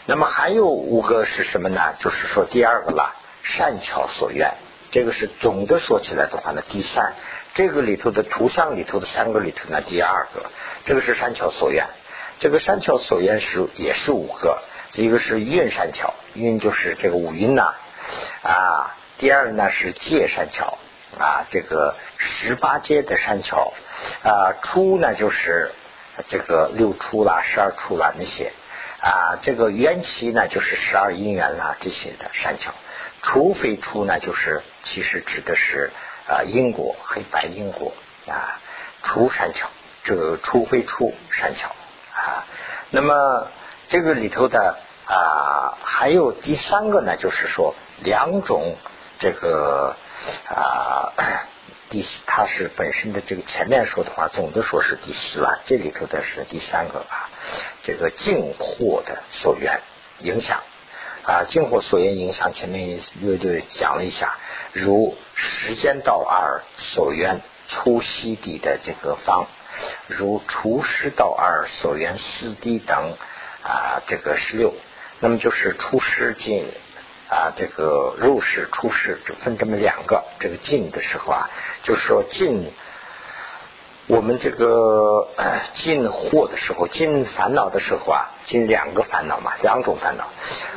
[0.05, 1.95] 那么还有五个是什么呢？
[1.99, 4.53] 就是说第二个了，善巧所愿。
[4.91, 7.13] 这个是总的说起来的话呢，第三。
[7.53, 10.49] 这个里头的图像里头的三个里头呢，第二个，
[10.85, 11.85] 这个是善巧所愿。
[12.39, 14.61] 这个善巧所愿是也是五个，
[14.93, 17.75] 一个是运善巧，运就是这个五音呐
[18.43, 18.95] 啊。
[19.23, 20.77] 第二呢是界山桥
[21.17, 23.71] 啊，这个十八界的山桥
[24.21, 25.71] 啊，出呢就是
[26.27, 28.51] 这个六出啦、十二出啦那些
[28.99, 32.73] 啊，这个缘起呢就是十二因缘啦这些的山桥，
[33.21, 35.91] 除非出呢就是其实指的是
[36.27, 37.93] 啊因果黑白因果
[38.27, 38.59] 啊
[39.03, 39.69] 出山桥，
[40.03, 41.69] 这个除非出山桥
[42.13, 42.43] 啊，
[42.89, 43.47] 那么
[43.87, 48.75] 这个里头的啊还有第三个呢，就是说两种。
[49.23, 49.95] 这个
[50.49, 51.13] 啊，
[51.89, 57.29] 第它是本身的这个前面说的话，总的说是第四了，这里头的是第三个啊。
[57.83, 59.79] 这个净惑的所缘
[60.19, 60.61] 影响
[61.25, 64.35] 啊，净惑所缘影响，前面略略讲了一下，
[64.73, 69.47] 如时间道二所缘粗细地的这个方，
[70.07, 73.15] 如除师道二所缘四地等
[73.63, 74.73] 啊，这个十六，
[75.21, 76.69] 那么就是出师进。
[77.33, 80.23] 啊，这个入世出世就分这么两个。
[80.39, 81.49] 这个进的时候啊，
[81.81, 82.71] 就是说进
[84.05, 85.27] 我们这个
[85.73, 90.27] 进货的时候，进烦恼的时候啊，进两个烦恼嘛，两种烦恼。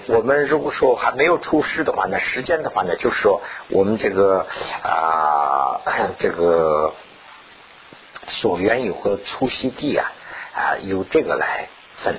[0.07, 4.47] 我们如果说还没有出世的话呢，时间的话呢，就是说我们这个
[4.83, 5.83] 啊，
[6.19, 6.95] 这个
[8.29, 10.11] 所缘有个粗细地啊
[10.55, 11.69] 啊，由这个来
[12.03, 12.14] 分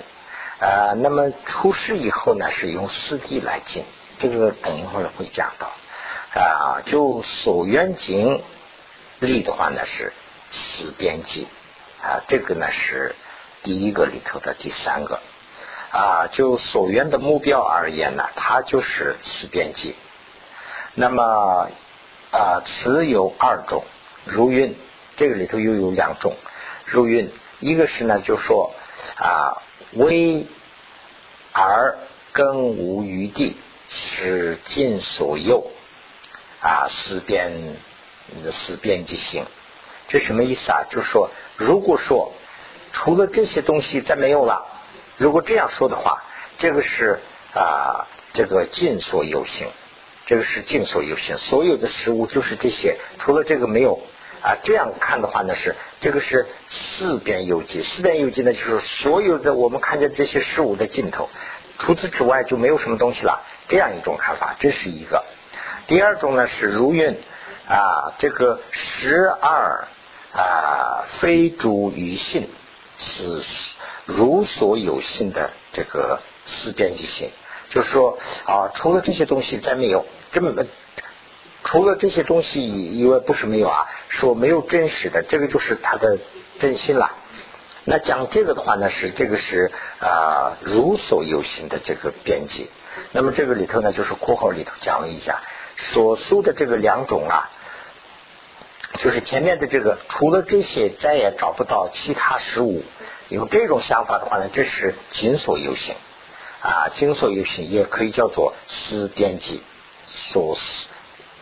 [0.59, 0.93] 啊。
[0.95, 3.83] 那么出世以后呢，是用四地来进。
[4.19, 5.71] 这个等一会儿会讲到。
[6.33, 8.43] 啊，就所缘经
[9.19, 10.13] 力的话呢是
[10.51, 11.47] 四边际。
[12.01, 13.15] 啊，这个呢是
[13.63, 15.19] 第一个里头的第三个。
[15.89, 19.95] 啊，就所缘的目标而言呢，它就是四边际。
[20.93, 21.69] 那么
[22.31, 23.85] 啊，词有二种，
[24.25, 24.75] 如云，
[25.15, 26.35] 这个里头又有两种，
[26.85, 28.73] 如云，一个是呢就说
[29.15, 29.61] 啊，
[29.93, 30.45] 为
[31.53, 31.97] 而
[32.31, 33.57] 更无余地。
[33.89, 35.71] 是尽所有
[36.59, 37.77] 啊，思辨
[38.43, 39.45] 的思辨即行，
[40.07, 40.83] 这什么意思啊？
[40.89, 42.33] 就是说，如果说
[42.91, 44.65] 除了这些东西再没有了，
[45.17, 46.23] 如果这样说的话，
[46.57, 47.19] 这个是
[47.53, 49.67] 啊，这个尽所有行，
[50.25, 54.01] 这个是尽所有行，所有的事物就是这些，除了这个没有
[54.41, 54.57] 啊。
[54.63, 61.29] 这样看的话呢，是这个是四边有机，四边有机呢，就是所有的我们看见这些事物的尽头，
[61.79, 63.43] 除此之外就没有什么东西了。
[63.67, 65.23] 这样一种看法，这是一个。
[65.87, 67.17] 第二种呢是如云
[67.67, 69.87] 啊，这个十二
[70.33, 72.49] 啊非诸于性，
[72.97, 73.41] 是
[74.05, 77.31] 如所有性的这个四边际性，
[77.69, 80.51] 就是说啊，除了这些东西再没有，这么
[81.63, 82.61] 除了这些东西
[82.99, 86.19] 以外，不是没有啊，说没有真实的，这个就是他的
[86.59, 87.11] 真心了。
[87.83, 92.69] 那讲这个的话呢，是这个是啊如所有形的这个边际。
[93.11, 95.41] 那么这个里头呢，就是括号里头讲了一下，
[95.77, 97.49] 所述的这个两种啊。
[98.99, 102.83] 就是前面的这个，除了这些，再也找不到其他事物。
[103.27, 105.95] 有这种想法的话呢，这是尽所有行
[106.61, 109.61] 啊，尽所有行也可以叫做思边际，
[110.05, 110.57] 所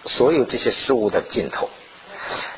[0.05, 1.69] 所有这些事物的尽头。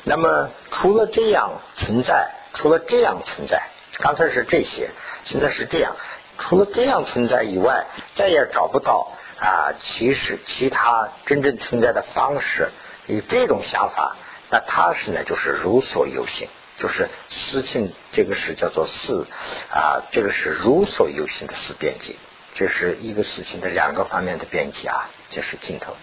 [0.04, 4.90] 那么除了这样存在，除了这样存在，刚才是这些，
[5.24, 5.96] 现在是这样，
[6.38, 12.70] 除了这样存在以外，再也找不到啊，其实其他真正存在的方式。
[13.06, 14.16] 以这种想法。
[14.50, 16.48] 那它是呢，就是如所有性，
[16.78, 19.26] 就是思性，这个是叫做四
[19.70, 22.16] 啊，这个是如所有性的四边际，
[22.54, 25.94] 这是一个事情的两个方面的边际啊，这是尽头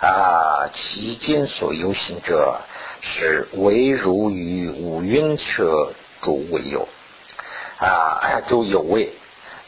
[0.00, 0.70] 啊。
[0.72, 2.62] 其今所有行者，
[3.00, 6.88] 是唯如于五蕴车诸为有
[7.78, 9.14] 啊，就有为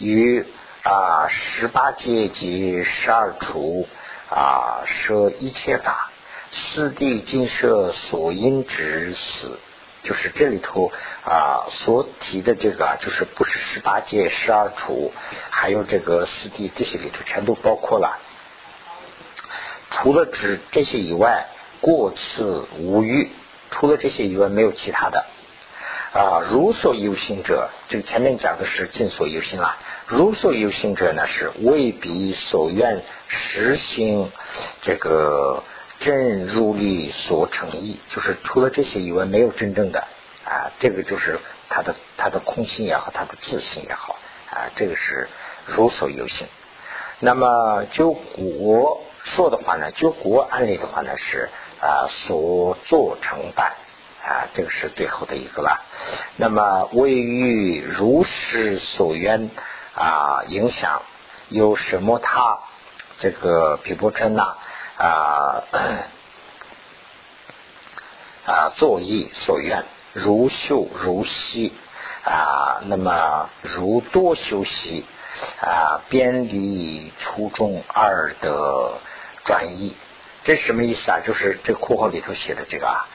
[0.00, 0.44] 于
[0.82, 3.86] 啊十八界及十二处
[4.28, 6.10] 啊，设一切法。
[6.52, 9.60] 四地金舍所因之死，
[10.02, 10.90] 就是这里头
[11.24, 15.12] 啊所提的这个，就是不是十八界十二处，
[15.50, 18.18] 还有这个四地这些里头全都包括了。
[19.90, 21.46] 除了指这些以外，
[21.80, 23.30] 过次无余，
[23.70, 25.26] 除了这些以外没有其他的
[26.12, 26.42] 啊。
[26.50, 29.76] 如所有心者，这个前面讲的是尽所有心了。
[30.06, 34.30] 如所有心者呢，是未必所愿实行
[34.82, 35.62] 这个。
[36.02, 40.08] 真如力所成意，就是除了这些以外没有真正的
[40.46, 44.16] 啊，这个就是他的他的空性也好，他的自信也好
[44.48, 45.28] 啊，这个是
[45.66, 46.46] 如所有心。
[47.18, 51.50] 那么就国说的话呢，就国案例的话呢是
[51.82, 53.74] 啊所做成办
[54.24, 55.80] 啊，这个是最后的一个了。
[56.36, 59.50] 那么位于如是所愿
[59.94, 61.02] 啊影响
[61.48, 62.18] 有什么？
[62.18, 62.60] 他
[63.18, 64.56] 这个比波真呐。
[64.96, 65.62] 啊
[68.44, 71.72] 啊，作意所愿，如秀如息
[72.24, 75.06] 啊，那么如多修习
[75.62, 78.98] 啊，边离初中二的
[79.44, 79.96] 转移，
[80.42, 81.20] 这什么意思啊？
[81.24, 83.06] 就是这个括号里头写的这个啊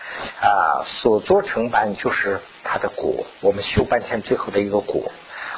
[0.42, 5.12] 啊，所作成办就是它的果，我们修半天最后的一个果。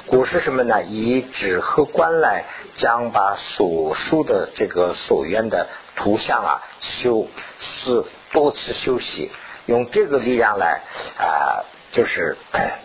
[0.05, 0.83] 果是什么呢？
[0.83, 7.27] 以纸和观来将把所书的这个所愿的图像啊修
[7.59, 9.29] 是多次修习，
[9.65, 10.81] 用这个力量来
[11.19, 12.37] 啊，就是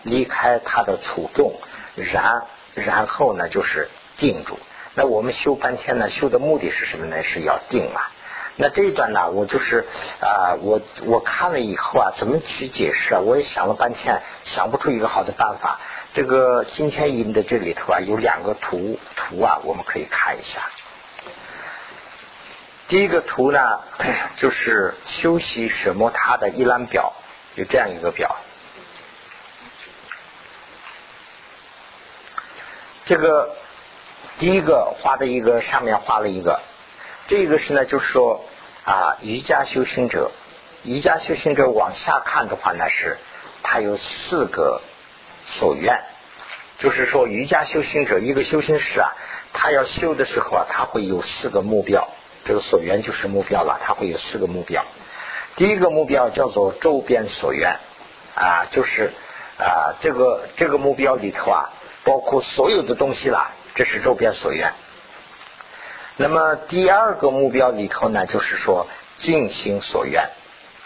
[0.03, 1.53] 离开它的初重，
[1.95, 4.59] 然然后呢就是定住。
[4.93, 7.23] 那我们修半天呢，修的目的是什么呢？
[7.23, 8.11] 是要定啊。
[8.55, 9.87] 那这一段呢，我就是
[10.21, 13.19] 啊，我我看了以后啊，怎么去解释啊？
[13.19, 15.79] 我也想了半天，想不出一个好的办法。
[16.13, 20.61] 这个今天印的这里头啊，有两个图图啊，我们可以看一下。
[22.87, 23.79] 第一个图呢，
[24.35, 27.13] 就是修习什么他的一览表，
[27.55, 28.35] 有这样一个表。
[33.05, 33.55] 这个
[34.37, 36.61] 第一个画的一个上面画了一个。
[37.27, 38.43] 这个是呢，就是说
[38.83, 40.31] 啊，瑜伽修行者，
[40.83, 43.17] 瑜伽修行者往下看的话呢，是
[43.63, 44.81] 他有四个
[45.45, 46.01] 所愿，
[46.79, 49.13] 就是说瑜伽修行者一个修行师啊，
[49.53, 52.09] 他要修的时候啊，他会有四个目标，
[52.43, 54.83] 这个所愿就是目标了，他会有四个目标。
[55.55, 57.77] 第一个目标叫做周边所愿
[58.35, 59.13] 啊，就是
[59.57, 61.69] 啊，这个这个目标里头啊，
[62.03, 64.73] 包括所有的东西啦，这是周边所愿。
[66.15, 68.85] 那么第二个目标里头呢，就是说
[69.17, 70.29] 尽心所愿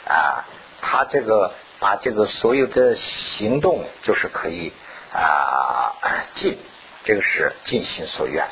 [0.08, 0.46] 啊，
[0.82, 4.72] 他这个把这个所有的行动就是可以
[5.12, 5.94] 啊
[6.36, 6.58] 尽，
[7.04, 8.48] 这个是尽心所愿。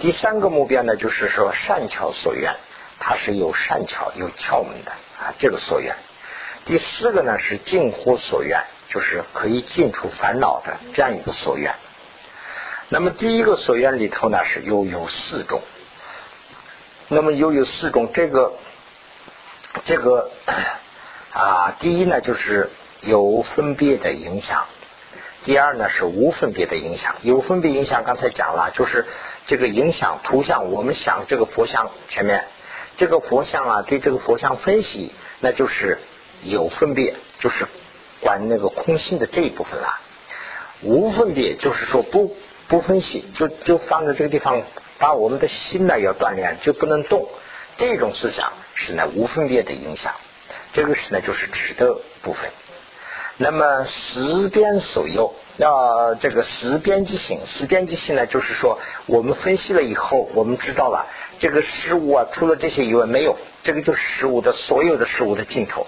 [0.00, 2.52] 第三个目标呢，就是说善巧所愿，
[3.00, 5.94] 它是有善巧有窍门的啊，这个所愿。
[6.66, 11.74] 第四个呢是尽乎所愿，就是可以尽除烦恼的这样一个所愿。
[12.90, 15.62] 那么第一个所愿里头呢是又有四种。
[17.08, 18.52] 那么又有四种，这个
[19.84, 20.30] 这个
[21.32, 24.66] 啊，第一呢就是有分别的影响，
[25.44, 27.16] 第二呢是无分别的影响。
[27.22, 29.06] 有分别影响刚才讲了，就是
[29.46, 32.44] 这个影响图像，我们想这个佛像前面
[32.98, 35.98] 这个佛像啊，对这个佛像分析，那就是
[36.42, 37.66] 有分别，就是
[38.20, 39.98] 管那个空性的这一部分了。
[40.82, 42.36] 无分别就是说不
[42.68, 44.62] 不分析，就就放在这个地方，
[44.98, 47.28] 把我们的心呢要锻炼，就不能动。
[47.76, 50.14] 这种思想是呢无分别的影响，
[50.72, 52.50] 这个是呢就是指的部分。
[53.36, 61.06] 那么识边所有，要这个识边即性，识边即性呢，就是说我们分析了以后，我们知道了
[61.38, 65.86] 这个事物啊，除了这些以外没有，这个就是事物的所有的事物的尽头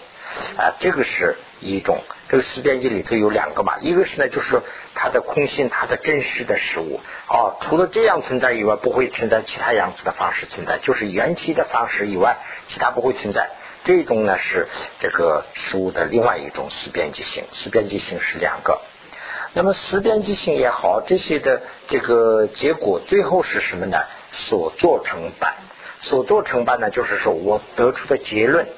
[0.57, 1.99] 啊，这个是一种。
[2.29, 4.63] 这个识边即里头有两个嘛，一个是呢，就是
[4.95, 13.51] 它的空性，它的真实的事物啊，除了这样存在以外，不会存在其他样子的方式存在，就是缘起的方式以外，其他不会存在。
[13.83, 14.69] 这种呢是
[14.99, 18.81] 这个事物的另外一种识边即性，识边即性是两个。
[19.53, 23.99] 那么识边即性也好，这些的这个结果最后是什么呢？
[24.31, 25.55] 所做成办，
[25.99, 28.69] 所做成办呢，就是说我得出的结论。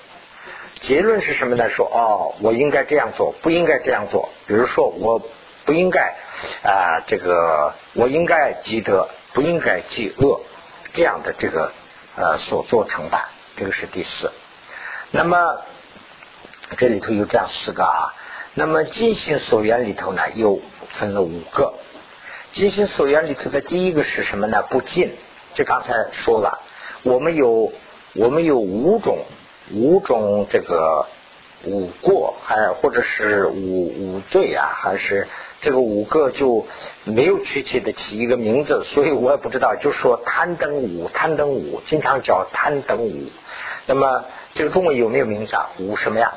[0.82, 1.70] 结论是什么呢？
[1.70, 4.30] 说哦，我应该这样做，不应该这样做。
[4.48, 5.22] 比如说，我
[5.64, 6.16] 不应该
[6.64, 10.40] 啊，这个我应该积德，不应该积恶，
[10.92, 11.72] 这样的这个
[12.16, 14.32] 呃所做成吧，这个是第四。
[15.12, 15.62] 那么
[16.76, 18.12] 这里头有这样四个啊。
[18.54, 21.74] 那么尽心所缘里头呢，又分了五个。
[22.50, 24.64] 尽心所缘里头的第一个是什么呢？
[24.68, 25.14] 不尽。
[25.54, 26.58] 就刚才说了，
[27.04, 27.72] 我们有
[28.14, 29.24] 我们有五种。
[29.72, 31.06] 五种这个
[31.64, 35.28] 五过，还或者是五五罪啊，还是
[35.60, 36.66] 这个五个就
[37.04, 39.74] 没有确切的起一个名字，所以我也不知道。
[39.76, 43.30] 就说贪等五，贪等五，经常叫贪等五。
[43.86, 45.70] 那么这个中文有没有名字啊？
[45.78, 46.34] 五什么呀？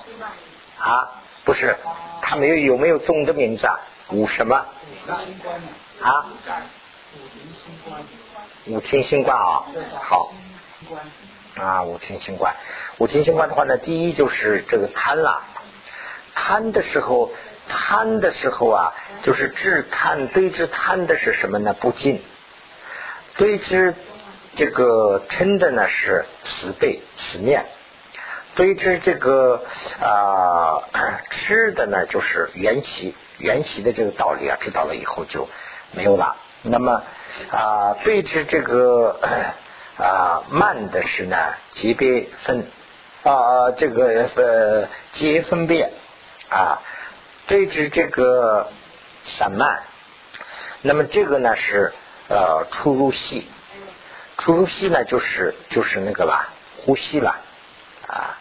[0.77, 1.75] 啊，不是，
[2.21, 3.79] 他没有有没有总的名字啊？
[4.11, 4.65] 五什么？
[6.01, 6.25] 啊？
[8.67, 9.65] 五天星官啊？
[9.99, 10.31] 好。
[11.55, 12.53] 啊，五听星官。
[12.97, 15.43] 五听星官的话呢，第一就是这个贪啦，
[16.33, 17.31] 贪的时候，
[17.69, 21.73] 贪的时候啊，就是治贪对治贪的是什么呢？
[21.73, 22.21] 不敬。
[23.37, 23.93] 对治
[24.55, 27.65] 这个嗔的呢是慈悲慈念，
[28.55, 29.63] 对治这个
[30.01, 30.83] 啊
[31.29, 35.49] 吃的呢就是缘起缘起的这个道理啊，知道了以后就
[35.91, 36.37] 没有了。
[36.61, 37.03] 那么
[37.51, 39.19] 啊对治这个
[39.97, 41.37] 啊慢的是呢
[41.69, 42.67] 级别分。
[43.23, 45.91] 啊，这个是皆分别
[46.47, 46.79] 啊，
[47.47, 48.69] 对治这个
[49.23, 49.81] 散漫，
[50.83, 51.91] 那么这个呢是
[52.29, 53.47] 呃出入息，
[54.37, 57.37] 出入息呢就是就是那个啦，呼吸啦
[58.05, 58.37] 啊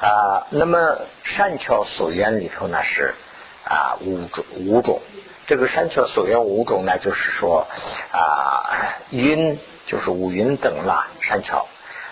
[0.00, 3.14] 啊，那么善巧所缘里头呢是
[3.62, 5.02] 啊五种五种，
[5.46, 7.66] 这个善巧所缘五种呢就是说
[8.10, 11.66] 啊云就是五云等啦山桥。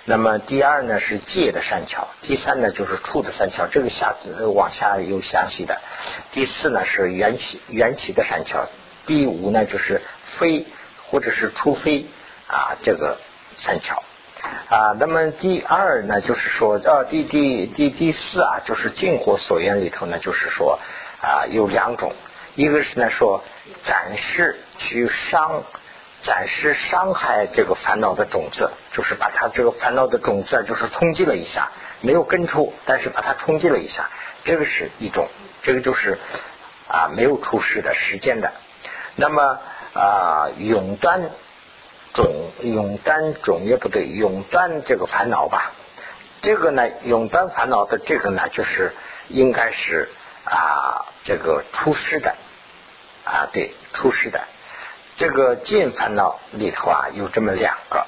[0.06, 5.80] 那么第二呢是界的山桥，第三呢就是处的山桥，这个下子往下有详细的。
[6.32, 8.68] 第四呢是缘起缘起的山桥，
[9.04, 10.66] 第五呢就是非
[11.06, 12.06] 或者是除非
[12.46, 13.18] 啊这个
[13.56, 14.02] 山桥
[14.68, 14.96] 啊。
[14.98, 20.78] 那么第二呢就是说呃第第第第四啊就是净火所缘里头呢就是说
[21.20, 22.14] 啊有两种，
[22.54, 23.42] 一个是呢说
[23.82, 25.64] 暂时去伤。
[26.26, 34.10] 暂时伤害这个烦恼的种子，就是把它这个烦恼的种子就是冲击了一下，没有根除，但是把它冲击了一下，
[34.42, 35.28] 这个是一种，
[35.62, 36.18] 这个就是
[36.88, 38.52] 啊没有出世的时间的。
[39.14, 39.60] 那么
[39.94, 41.30] 啊永断
[42.12, 45.74] 种永断种也不对，永断这个烦恼吧，
[46.42, 48.92] 这个呢永断烦恼的这个呢就是
[49.28, 50.08] 应该是
[50.44, 52.34] 啊这个出世的
[53.24, 54.40] 啊对出世的。
[55.16, 58.07] 这个尽烦恼里头啊，有这么两个。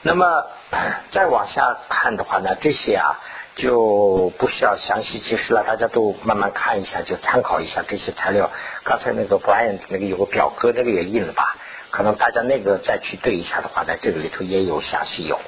[0.00, 0.46] 那么
[1.12, 3.20] 再往下看的话呢，这些啊
[3.54, 8.50] 就不需要详细解释了，大家都慢慢看一下，就参考一下这些材料。
[8.84, 11.56] 刚才那个 Brian 那个有个表格，那个也印了吧？
[11.90, 15.38] 可能大家那个再去对一下的话，在这个里头也有详细有。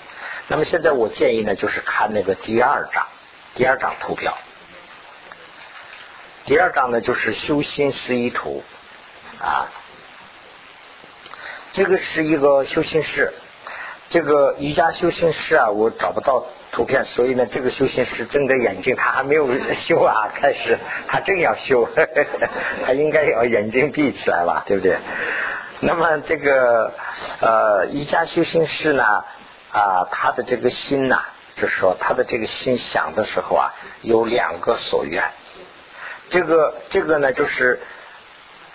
[0.49, 3.07] 那么现在我建议呢，就是看那个第二章，
[3.55, 4.37] 第二章图表。
[6.45, 8.63] 第二章呢，就是修心示意图。
[9.41, 9.69] 啊，
[11.73, 13.33] 这个是一个修行室，
[14.09, 21.89] 这个瑜伽修行室啊，我找不到图片，所以呢，这个修行室睁着眼睛，他还没有修啊， 开始他正要修，
[22.87, 24.99] 他应该要眼睛闭起来吧，对不对？
[25.81, 26.93] 那么这个
[27.41, 29.25] 呃瑜伽修行室呢
[29.73, 31.23] 啊，他的这个心呐，
[31.57, 35.25] 就是说他的这个心想的时候啊，有两个所愿，
[36.31, 37.81] 这个这个呢就是。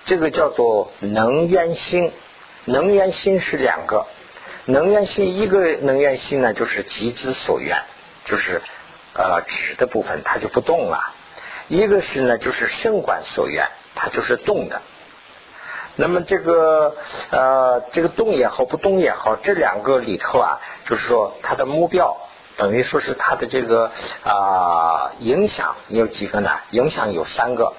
[0.10, 2.12] 这个叫做能源心，
[2.66, 4.07] 能源心是两个，
[4.66, 7.78] 能源心一个能源心呢，就是集之所愿，
[8.26, 8.64] 就是
[9.14, 11.14] 呃指的部分它就不动了；
[11.68, 14.82] 一个是呢，就是肾管所愿，它就是动的。
[15.95, 16.95] 那么这个
[17.30, 22.18] 呃这个动也好不动也好，这两个里头啊，就是说它的目标
[22.57, 23.91] 等于说是它的这个
[24.24, 26.49] 啊影响有几个呢？
[26.72, 27.74] 影响有三个，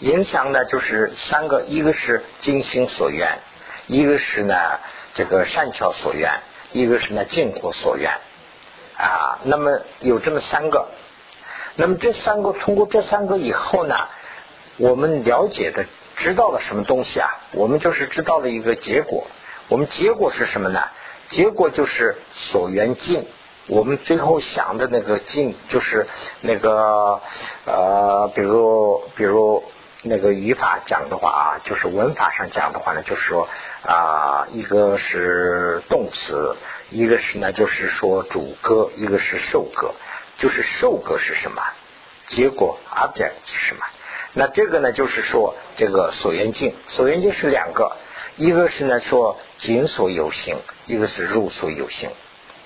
[0.00, 3.38] 影响呢就是三个，一个是精心所愿，
[3.86, 4.54] 一个是呢
[5.14, 6.40] 这个善巧所愿，
[6.72, 8.12] 一个是呢净火所愿
[8.96, 9.40] 啊。
[9.44, 10.88] 那么有这么三个。
[11.80, 13.94] 那么这三个通过这三个以后呢，
[14.78, 15.86] 我们了解的
[16.16, 17.28] 知道了什么东西啊？
[17.52, 19.26] 我们就是知道了一个结果。
[19.68, 20.82] 我们结果是什么呢？
[21.28, 23.26] 结果就是所缘境。
[23.68, 26.08] 我们最后想的那个境，就是
[26.40, 27.20] 那个
[27.66, 29.62] 呃，比如比如
[30.08, 33.48] 那个语法讲的话啊，就是文法上讲的话呢，就是说
[33.82, 36.56] 啊，一个是动词，
[36.90, 39.92] 一个是呢就是说主歌，一个是受歌。
[40.38, 41.60] 就是受格是什么？
[42.28, 43.84] 结果 object 是什么？
[44.34, 47.96] 那这个呢，就是说这个所缘境，所缘境是两个，
[48.36, 50.56] 一个是呢说境所有形，
[50.86, 52.10] 一个是入所有形。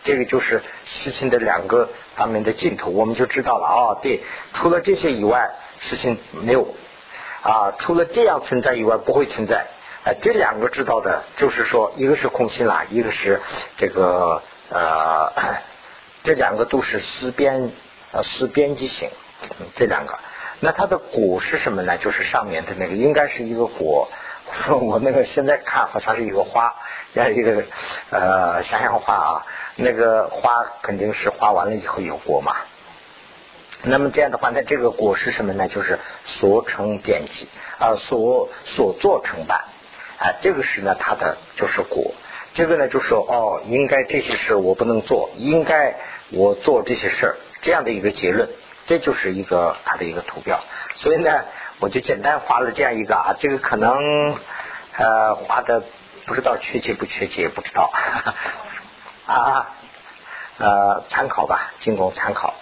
[0.04, 3.80] 这个就是事情的两个方面的尽头，我们就知道了啊。
[4.02, 4.20] 对，
[4.52, 6.74] 除了这些以外，事情没有
[7.42, 7.74] 啊。
[7.78, 9.66] 除了这样存在以外，不会存在。
[10.04, 13.40] 哎，这两个知道的，就是说一个是空心啦，一个是
[13.76, 15.32] 这个呃。
[16.24, 17.72] 这两个都是思边
[18.12, 19.10] 呃思边际性，
[19.74, 20.16] 这两个，
[20.60, 21.98] 那它的果是什么呢？
[21.98, 24.08] 就是上面的那个应该是一个果，
[24.80, 26.76] 我那个现在看好像是一个花，
[27.12, 27.64] 像一个
[28.10, 32.54] 呃想想花啊，那个花肯定是花完了以后有果嘛。
[33.84, 35.66] 那么这样的话，那这个果是什么呢？
[35.66, 37.48] 就是所成典籍
[37.80, 39.64] 啊，所所做成办
[40.18, 42.14] 啊，这个是呢它的就是果。
[42.54, 45.96] 这个呢，就说哦，应该这些事我不能做，应该
[46.30, 48.48] 我做这些事儿，这样的一个结论，
[48.86, 50.60] 这就是一个它的一个图表。
[50.94, 51.44] 所以呢，
[51.80, 54.36] 我就简单画了这样一个啊，这个可能
[54.96, 55.82] 呃画的
[56.26, 57.90] 不知道确切不确切，不知道
[59.26, 59.74] 啊
[60.58, 62.54] 呃参考吧，仅供参考。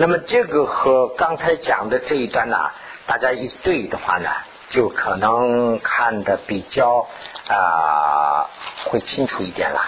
[0.00, 2.70] 那么这个和刚才讲的这一段呢，
[3.04, 4.30] 大家一对的话呢。
[4.70, 7.06] 就可能看的比较
[7.48, 8.50] 啊
[8.84, 9.80] 会清楚一点了。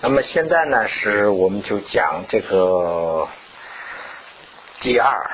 [0.00, 3.28] 那么现在呢，是我们就讲这个
[4.80, 5.30] 第二，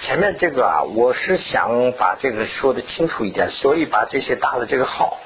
[0.00, 5.18] 前面这个啊，我是想把这个说的清楚一点，所以把这些打了这个号。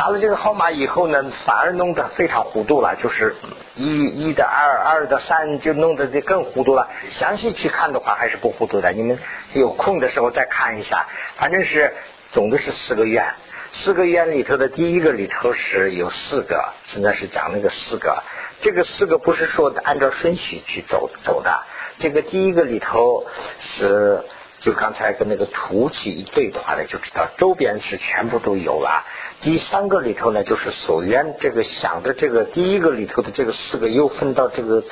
[0.00, 3.36] 打了这个号码以后呢，反而弄得非常糊涂了，就是
[3.74, 6.88] 一一的二，二的三，就弄得这更糊涂了。
[7.10, 8.92] 详细去看的话，还是不糊涂的。
[8.92, 9.18] 你们
[9.52, 11.04] 有空的时候再看一下，
[11.36, 11.92] 反正是
[12.32, 13.26] 总的是四个愿，
[13.72, 18.22] 四个愿里头的第一个里头是有四个，现在是讲那个四个。
[18.62, 21.62] 这个四个不是说按照顺序去走走的，
[21.98, 23.26] 这个第一个里头
[23.58, 24.24] 是。
[24.60, 29.04] 就刚才跟那个图去一对的话呢，就知道周边是全部都有了。
[29.40, 34.84] 第三个里头呢，就是所缘这个想的这个第一个里头的这个四个又分到这个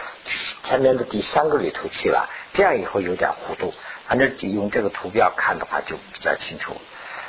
[0.62, 2.30] 前面的第三个里头去了。
[2.54, 3.74] 这样以后有点糊涂，
[4.06, 6.74] 反正用这个图表看的话就比较清楚。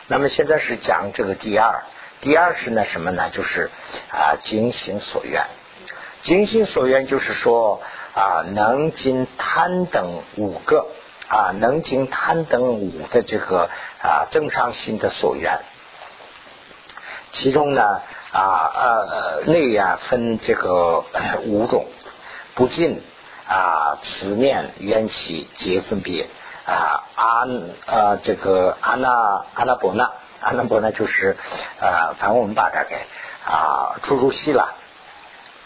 [0.07, 1.83] 那么现在是讲这个第二，
[2.21, 3.29] 第二是呢什么呢？
[3.31, 3.69] 就是
[4.09, 5.43] 啊精心所愿，
[6.23, 7.81] 精心所愿就是说
[8.13, 10.87] 啊能经贪等五个。
[11.29, 13.69] 啊，能经贪等五的这个
[14.01, 15.59] 啊正常心的所缘，
[17.31, 18.01] 其中呢
[18.31, 21.05] 啊呃内呀分这个
[21.45, 21.85] 五种，
[22.55, 23.03] 不尽
[23.47, 26.27] 啊慈面缘起皆分别。
[26.65, 27.45] 啊阿
[27.85, 29.09] 呃这个阿那
[29.53, 30.11] 阿那伯那。
[30.41, 31.37] 阿那伯那就是
[31.79, 32.95] 啊反正我们把它给
[33.45, 34.73] 啊出入息了。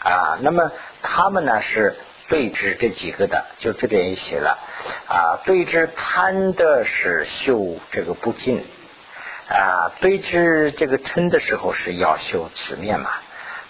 [0.00, 0.70] 啊，那么
[1.02, 1.96] 他们呢是。
[2.28, 4.58] 对峙这几个的，就这边也写了
[5.06, 5.40] 啊。
[5.44, 8.64] 对峙贪的是修这个不净
[9.48, 13.10] 啊，对峙这个嗔的时候是要修此面嘛，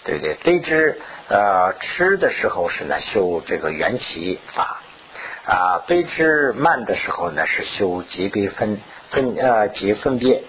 [0.05, 0.35] 对不对？
[0.35, 0.95] 对峙
[1.27, 4.81] 呃吃的时候是呢修这个缘起法
[5.45, 8.79] 啊，对峙慢的时候呢是修级别分
[9.09, 10.43] 分呃结分别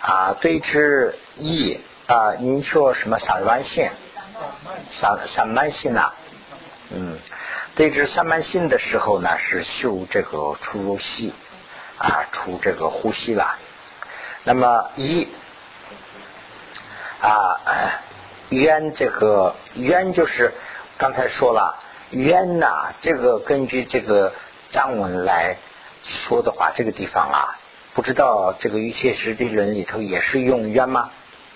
[0.00, 3.90] 啊，对峙意啊，您说什么散乱性？
[4.88, 6.14] 散散慢性啊，
[6.88, 7.18] 嗯。
[7.76, 11.32] 对治三慢性的时候呢，是修这个出入息
[11.98, 13.56] 啊，出这个呼吸了。
[14.44, 15.28] 那么一
[17.20, 17.60] 啊，
[18.48, 20.52] 冤这个冤就是
[20.98, 21.78] 刚才说了
[22.10, 24.32] 冤呐，这个根据这个
[24.72, 25.56] 藏文来
[26.02, 27.58] 说的话，这个地方啊，
[27.94, 31.10] 不知道这个《一切实地论》里头也是用冤吗？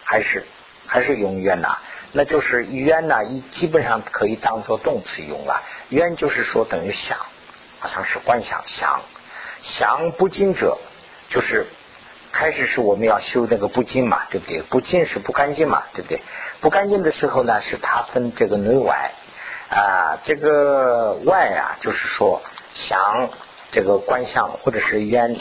[0.05, 0.47] 还是
[0.87, 1.79] 还是用冤呐？
[2.17, 5.63] 那就是冤呢，一基本上可以当做动词用了。
[5.89, 7.19] 冤就是说等于想，
[7.81, 9.01] 好像是观想想
[9.63, 10.79] 想不精者，
[11.29, 11.67] 就是
[12.31, 14.63] 开始是我们要修那个不净嘛，对不对？
[14.63, 16.23] 不净是不干净嘛，对不对？
[16.61, 19.11] 不干净的时候呢，是它分这个内外
[19.71, 22.43] 啊，这个外啊，就是说
[22.75, 23.29] 想
[23.73, 25.35] 这个观相或者是冤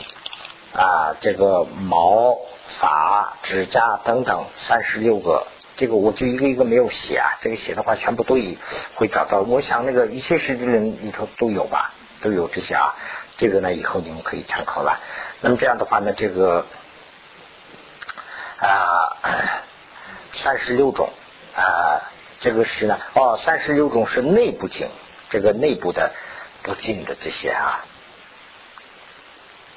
[0.74, 2.36] 啊，这个毛
[2.80, 5.46] 发指甲等等三十六个。
[5.76, 8.60] 这个我就一个一个没有写啊，这个写的话全部都以
[8.96, 9.42] 会找到。
[9.42, 12.96] 我想那个一切世之人里头都有吧，都有这些啊。
[13.38, 15.00] 这个呢以后你们可以参考了。
[15.42, 16.68] 那么这样的话呢，这个
[18.60, 19.18] 啊
[20.32, 21.10] 三十六种
[21.56, 24.88] 啊，这个是呢哦三十六种是内部境，
[25.30, 26.14] 这个内部的
[26.62, 27.84] 不净的这些啊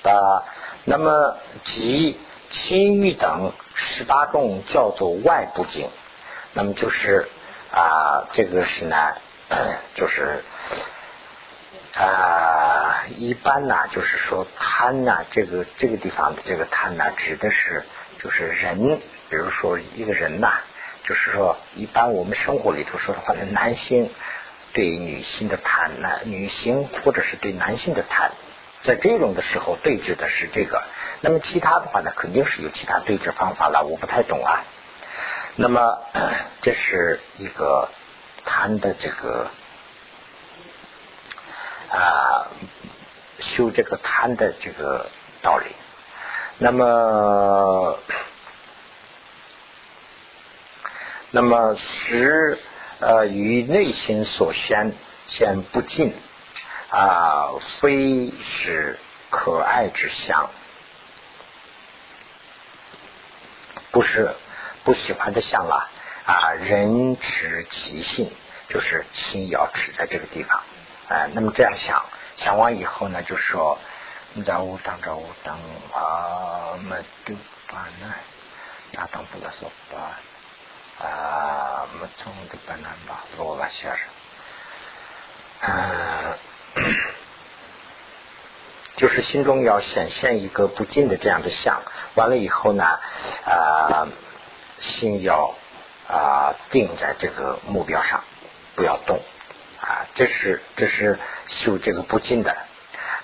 [0.03, 0.45] 啊，
[0.85, 2.19] 那么即。
[2.51, 5.89] 青玉等十八种叫做外部经，
[6.53, 7.29] 那么就是
[7.73, 9.15] 啊，这个是呢，
[9.95, 10.43] 就是
[11.95, 17.85] 啊，一般呢，就是说贪呢，这个这个地方的这个贪呢，指的是
[18.23, 20.61] 就是人，比如说一个人呐，
[21.05, 24.11] 就是说一般我们生活里头说的话呢，男性
[24.73, 28.33] 对女性的贪，男女性或者是对男性的贪。
[28.83, 30.81] 在这种的时候对峙的是这个，
[31.21, 34.65] 那么其他的话呢，肯定是有其他对治方法了，我不太懂啊。
[35.57, 35.99] 那么
[36.63, 37.89] 这是一个
[38.45, 39.51] 谈的这个
[41.91, 42.49] 啊
[43.39, 45.11] 修这个贪的这个
[45.43, 45.67] 道理。
[46.59, 47.99] 那么
[51.31, 52.59] 那么实
[53.01, 54.93] 呃与内心所先
[55.27, 56.15] 先不尽。
[56.89, 58.99] 啊，非是
[59.29, 60.49] 可爱之相，
[63.97, 64.31] 不是
[64.85, 65.89] 不喜欢的相了
[66.27, 66.53] 啊。
[66.53, 68.31] 人持其性，
[68.69, 70.63] 就是心要持在这个地方。
[71.09, 73.79] 哎，那么这样想想完以后呢，就说
[74.35, 75.57] 你在无当着无当
[75.95, 76.95] 啊，没
[77.25, 77.35] 丢
[77.69, 78.15] 把呢，
[78.93, 80.21] 那当不了说吧
[81.03, 84.07] 啊，没从的本来吧，罗拉先生，
[85.63, 87.16] 嗯。
[88.97, 91.83] 就是心中要显现一个不净的这样的相，
[92.15, 92.85] 完了以后呢，
[93.45, 94.09] 啊，
[94.79, 95.55] 心要
[96.09, 98.25] 啊定在这个目标上，
[98.75, 99.21] 不要动
[99.81, 102.57] 啊，这是这是修这个不净的。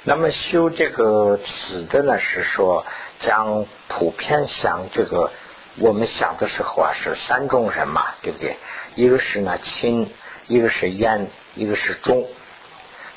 [0.04, 2.84] 那么修这个此的呢，是说
[3.20, 5.30] 将普遍想这个
[5.78, 8.56] 我们想的时候啊，是三种人嘛，对不对？
[8.94, 10.12] 一个是呢亲，
[10.48, 12.26] 一个是冤，一个是忠。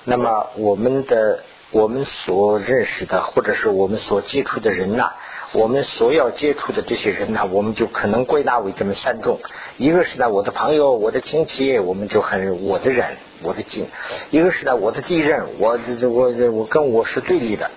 [0.03, 5.13] 那么我们的我们所认识的，或者是我们所接触的人呐，
[5.51, 9.39] 我们所要接触的这些人呐，我们就可能归纳为这么三种：
[9.77, 13.85] 一个是呢我的朋友、我的亲戚，我们就很我的人、我的近；
[14.29, 17.67] 一个是呢我的敌人，我这我我跟我是对立的；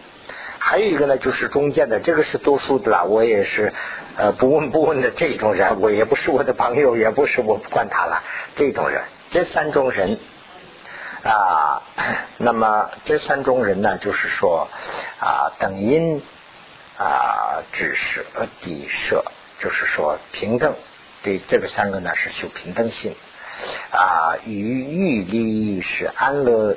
[0.58, 3.72] 还有一个呢就是中间的，这个是多数的啦，我也是
[4.16, 8.22] 呃不问不问的这种人，我也不是我的朋友，也不是我不管他了
[8.54, 10.18] 这种人，这三种人。
[11.24, 11.82] 啊，
[12.38, 14.68] 那么这三种人呢，就是说
[15.20, 16.22] 啊，等因
[16.98, 19.24] 啊，只是呃底舍，
[19.58, 20.74] 就是说平等。
[21.20, 23.16] 对这个三个呢，是修平等心
[23.90, 26.76] 啊，与欲利是安乐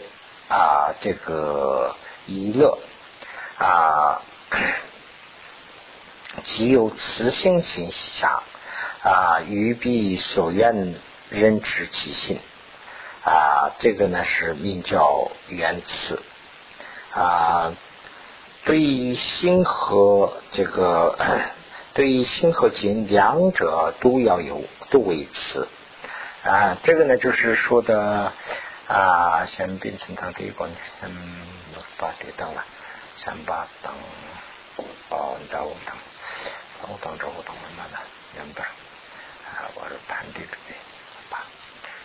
[0.50, 2.80] 啊，这个一乐
[3.60, 4.24] 啊，
[6.44, 8.42] 即有慈心心下
[9.04, 10.96] 啊，于必所愿
[11.30, 12.40] 人持其心。
[13.80, 16.22] 这个呢是名叫原词。
[17.14, 17.74] 啊，
[18.64, 21.18] 对于心和这个，
[21.94, 25.68] 对于心和经两者都要有都为词。
[26.46, 28.32] 啊，这个呢就是说的
[28.88, 30.70] 啊，先变成它这一个
[31.02, 31.12] 三
[31.98, 32.64] 八的等了，
[33.14, 33.92] 三八等
[35.10, 35.96] 哦，你在我等，
[36.84, 37.98] 我等着我等慢慢的，
[38.36, 40.76] 两本啊，我是盘对准备
[41.30, 41.44] 八，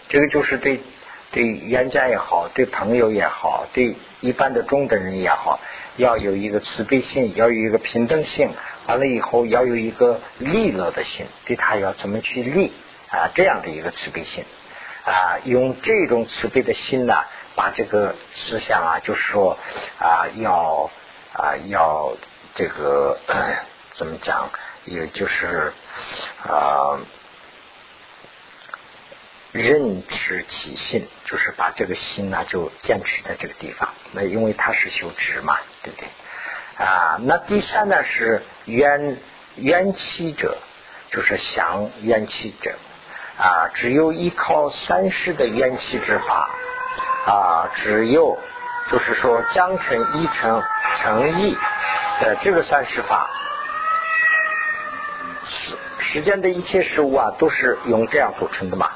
[0.09, 0.81] 这个就是对。
[1.37, 5.61] 对冤家也好，对朋友也好，对一般的中等人也好，
[5.99, 8.55] 要有一个慈悲心，要有一个平等性，
[8.87, 12.72] 完了以后要有一个利乐的心，对他要怎么去利
[13.11, 13.28] 啊？
[13.34, 14.47] 这样的一个慈悲心
[15.05, 17.14] 啊，用这种慈悲的心呢，
[17.55, 19.59] 把这个思想啊，就是说
[19.99, 20.91] 啊，要
[21.34, 22.16] 啊要
[22.55, 23.18] 这个
[23.93, 24.49] 怎么讲，
[24.87, 25.74] 也就是
[26.49, 26.99] 啊。
[29.57, 33.88] 认知其心，就是把这个心呢，就坚持在这个地方。
[34.12, 36.09] 那因为它是修直嘛，对不对？
[36.84, 39.18] 啊，那第三呢是冤
[39.57, 40.59] 冤气者，
[41.11, 42.74] 就是降冤气者
[43.38, 43.70] 啊。
[43.74, 46.50] 只有依靠三世的冤气之法
[47.26, 48.38] 啊，只有
[48.90, 50.62] 就是说将成一成
[50.98, 51.57] 成义
[52.20, 53.30] 的这个三世法
[55.98, 58.90] 世间的一切事物啊，都是用这样组成的嘛。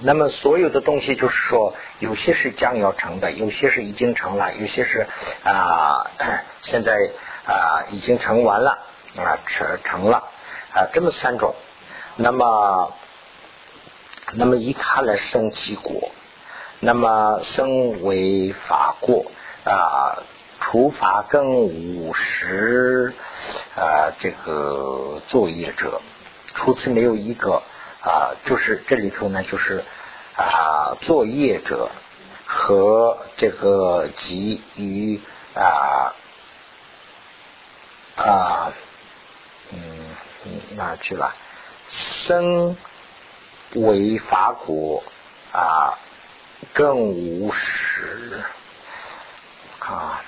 [0.00, 5.06] 那么所有的东西就是说，有些是将要成的，有些是已经成了，有些是
[5.44, 6.10] 啊
[6.62, 6.92] 现在
[7.46, 8.78] 啊已经成完了
[9.16, 10.24] 啊成成了
[10.72, 11.54] 啊这么三种。
[12.16, 12.92] 那么
[14.32, 16.10] 那么一看了生其果，
[16.80, 19.26] 那么生为法过
[19.64, 20.18] 啊，
[20.60, 23.14] 除法更五十
[23.76, 26.00] 啊这个作业者，
[26.54, 27.62] 除此没有一个。
[28.06, 29.82] 啊，就是这里头呢，就是
[30.36, 31.90] 啊，作业者
[32.44, 35.20] 和这个及于
[35.54, 36.14] 啊
[38.14, 38.72] 啊
[39.72, 40.14] 嗯
[40.76, 41.34] 哪去了？
[41.88, 42.76] 生
[43.74, 45.02] 为法果
[45.52, 45.98] 啊，
[46.72, 48.40] 更无实
[49.80, 50.22] 啊，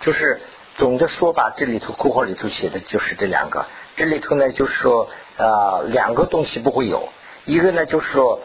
[0.00, 0.40] 就是
[0.78, 3.66] 总的说吧，这里头括号里头写的就是这两个。
[3.94, 5.10] 这里头呢，就是说。
[5.38, 7.08] 啊，两个东西不会有，
[7.44, 8.40] 一个呢就是说，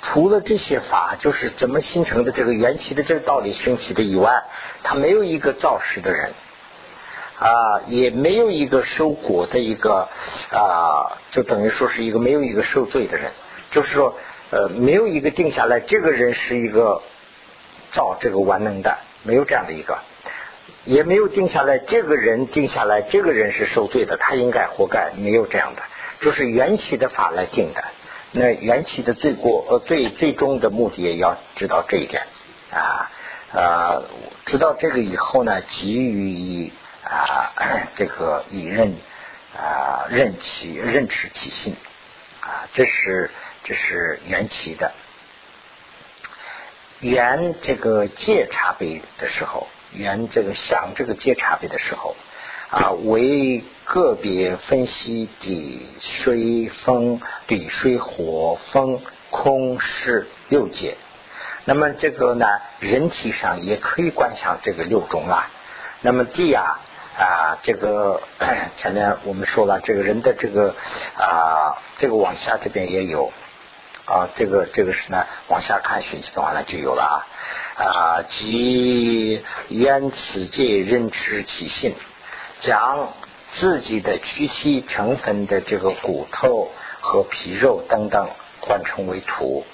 [0.00, 4.42] 除了这些法，就是怎么形成的这个缘起的这个道理升起的以外，
[4.82, 6.32] 他没有一个造世的人，
[7.38, 10.08] 啊，也没有一个收果的一个
[10.50, 13.30] 啊，就等于说是一个没有一个受罪的人，
[13.70, 14.16] 就是说，
[14.50, 17.02] 呃，没有一个定下来，这个人是一个
[17.92, 19.98] 造这个万能的，没有这样的一个，
[20.84, 25.82] 也没有定下来，这个人定下来，这个人是受罪的，他应该活该，没有这样的。
[26.22, 27.84] 就是缘起的法来定的，
[28.30, 32.22] 那缘起的最过呃最最终的目的也要知道这一点。
[32.70, 33.10] 啊
[33.52, 34.04] 呃
[34.46, 36.72] 知道这个以后呢，急于
[37.04, 37.52] 啊
[37.96, 38.96] 这个以任
[39.54, 41.76] 啊任其任持其性
[42.40, 43.30] 啊，这是
[43.64, 44.92] 这是缘起的。
[47.00, 52.14] 缘这个戒茶杯的时候，缘这个想这个戒茶杯的时候。
[52.72, 60.96] 啊，为个别分析地水风、地水火风空是六界。
[61.66, 62.46] 那么这个呢，
[62.80, 65.50] 人体上也可以观想这个六种啊。
[66.00, 66.80] 那么地啊
[67.18, 68.22] 啊，这个
[68.78, 70.74] 前面我们说了，这个人的这个
[71.18, 73.30] 啊，这个往下这边也有
[74.06, 81.94] 啊，这个这个是呢，往下看学习的话呢就有了啊啊，即缘此界人之其性。
[82.62, 83.12] 将
[83.54, 89.66] 自己的躯体成分的这个骨头和皮肉等等换成为土，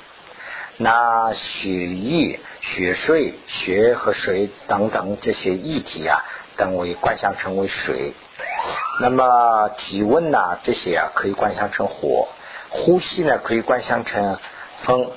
[0.78, 6.24] 那血液、血水、血和水等等这些液体啊，
[6.56, 8.14] 等为观想成为水。
[9.00, 12.26] 那么体温呐，这些啊可以观想成火；
[12.70, 14.38] 呼吸呢，可以观想成
[14.78, 15.10] 风。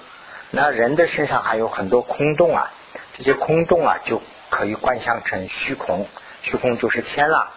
[0.50, 2.70] 那人的身上还有很多空洞啊，
[3.14, 6.10] 这些空洞啊就可以观想成虚空，
[6.42, 7.54] 虚空就是天了。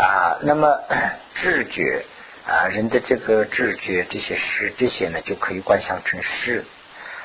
[0.00, 0.80] 啊，那么
[1.36, 2.06] 知觉
[2.46, 6.64] 啊，人的这个知觉，这些事，这些呢，就可以观想成事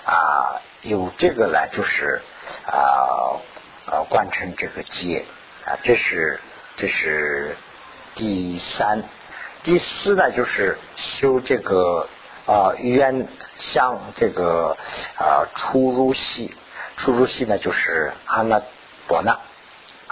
[0.05, 0.59] 啊。
[0.81, 2.21] 有这个呢，就是
[2.67, 3.39] 啊
[3.85, 5.23] 啊，观成这个界
[5.63, 5.79] 啊。
[5.83, 6.41] 这是
[6.75, 7.55] 这是
[8.13, 9.03] 第三，
[9.63, 12.09] 第四呢，就是修这个
[12.45, 13.25] 啊缘
[13.57, 14.75] 相这个
[15.17, 16.53] 啊出入系，
[16.97, 18.61] 出入系呢，就是阿那
[19.07, 19.39] 波那，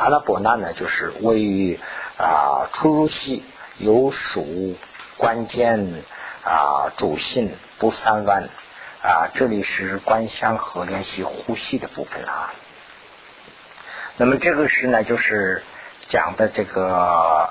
[0.04, 1.80] 阿拉伯那呢，就是位于。
[2.16, 3.44] 啊，出入息
[3.80, 4.78] 有属
[5.18, 6.04] 关键
[6.44, 8.50] 啊，主性不三弯
[9.02, 12.54] 啊，这里是观相和联系呼吸的部分啊。
[14.16, 15.64] 那么这个是呢，就是
[16.08, 17.50] 讲的这个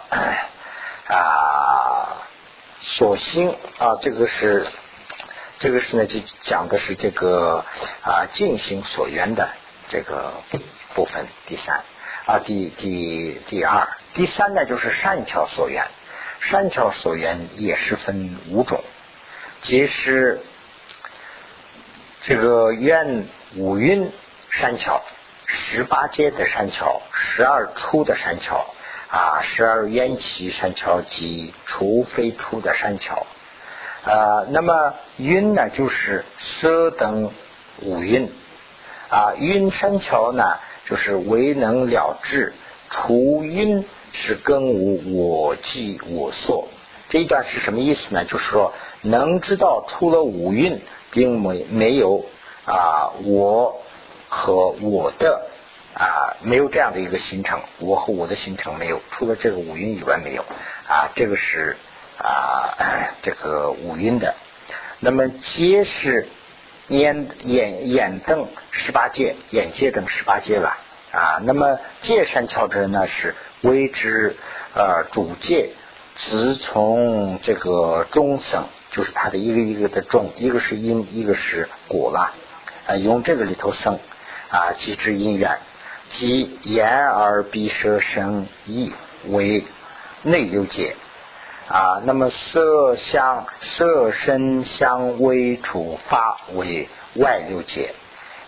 [1.09, 2.23] 啊，
[2.81, 4.65] 所心啊，这个是
[5.59, 7.65] 这个是呢，就讲的是这个
[8.05, 9.51] 啊，进行所缘的
[9.89, 10.35] 这个
[10.95, 11.27] 部分。
[11.47, 11.83] 第三
[12.25, 13.89] 啊，第第第二。
[14.15, 15.85] 第三呢，就是善巧所缘，
[16.41, 18.85] 善巧所缘也是分五种，
[19.63, 20.41] 即是
[22.21, 24.13] 这个愿五蕴
[24.51, 25.03] 善巧，
[25.47, 28.67] 十八阶的善巧，十二出的善巧
[29.09, 33.27] 啊，十二缘起善巧及除非出的善巧
[34.05, 34.45] 啊。
[34.51, 37.33] 那么蕴呢，就是色等
[37.81, 38.31] 五蕴
[39.11, 40.59] 啊，蕴善巧呢，
[40.93, 42.53] 就是唯能了智
[42.91, 43.87] 除因。
[44.15, 46.69] 是更无我即我所，
[47.09, 48.27] 这一段是什么意思呢？
[48.27, 52.27] 就是说，能知道除了五蕴，并没没有
[52.67, 53.81] 啊我
[54.29, 55.49] 和我的
[55.95, 60.43] 啊没有这样的一个形成，我和我的形成没有，除了这个五蕴以外没有
[60.87, 61.79] 啊，这个是
[62.19, 62.77] 啊
[63.25, 64.35] 这个五蕴的。
[65.01, 66.29] 那么皆是
[66.89, 70.77] 眼眼眼瞪十八界，眼界等十八界了。
[71.13, 74.35] 啊，那么界善巧者呢是为之
[74.75, 75.73] 呃主界
[76.17, 82.33] 直从这个中生，就是它的一个一个的中，一个是因，一个是果了，
[82.87, 83.99] 啊，用这个里头生，
[84.49, 85.59] 啊，即知因缘，
[86.09, 88.95] 即眼耳鼻舌身意
[89.29, 89.65] 为
[90.23, 90.97] 内六界，
[91.69, 97.95] 啊，那么色香色身香味触法为外六界。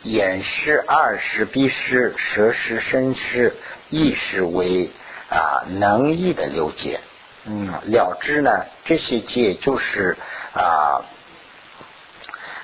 [0.03, 3.57] 眼识、耳识、鼻识、舌识、身识、
[3.89, 4.91] 意识为
[5.31, 7.01] 啊能意的六界，
[7.47, 10.19] 嗯，了知呢这些界就是
[10.53, 11.07] 啊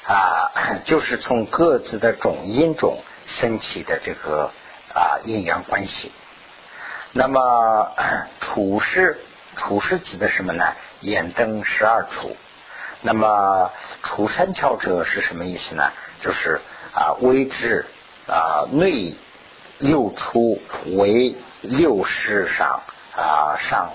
[0.06, 0.52] 啊
[0.84, 4.50] 就是从各自的种因种升起的这个
[4.92, 6.12] 啊阴阳关系。
[7.12, 7.90] 那么
[8.40, 9.18] 处是
[9.60, 10.64] 处是指的什么呢？
[11.00, 12.36] 眼灯十二处。
[13.02, 13.70] 那么
[14.02, 15.92] 除三窍者是什么意思呢？
[16.20, 16.60] 就是。
[16.92, 17.86] 啊，微至
[18.26, 19.14] 啊内
[19.78, 22.82] 六出为六识上
[23.14, 23.92] 啊上，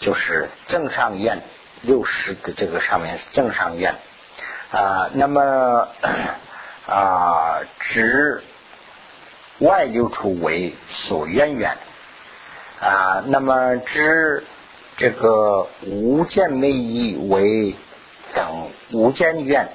[0.00, 1.42] 就是正上院
[1.82, 3.96] 六识的这个上面是正上院
[4.72, 5.88] 啊，那么
[6.88, 8.42] 啊直
[9.58, 11.76] 外六出为所渊源
[12.80, 14.42] 啊，那么指
[14.96, 17.74] 这个无间没意为
[18.34, 19.68] 等无间愿。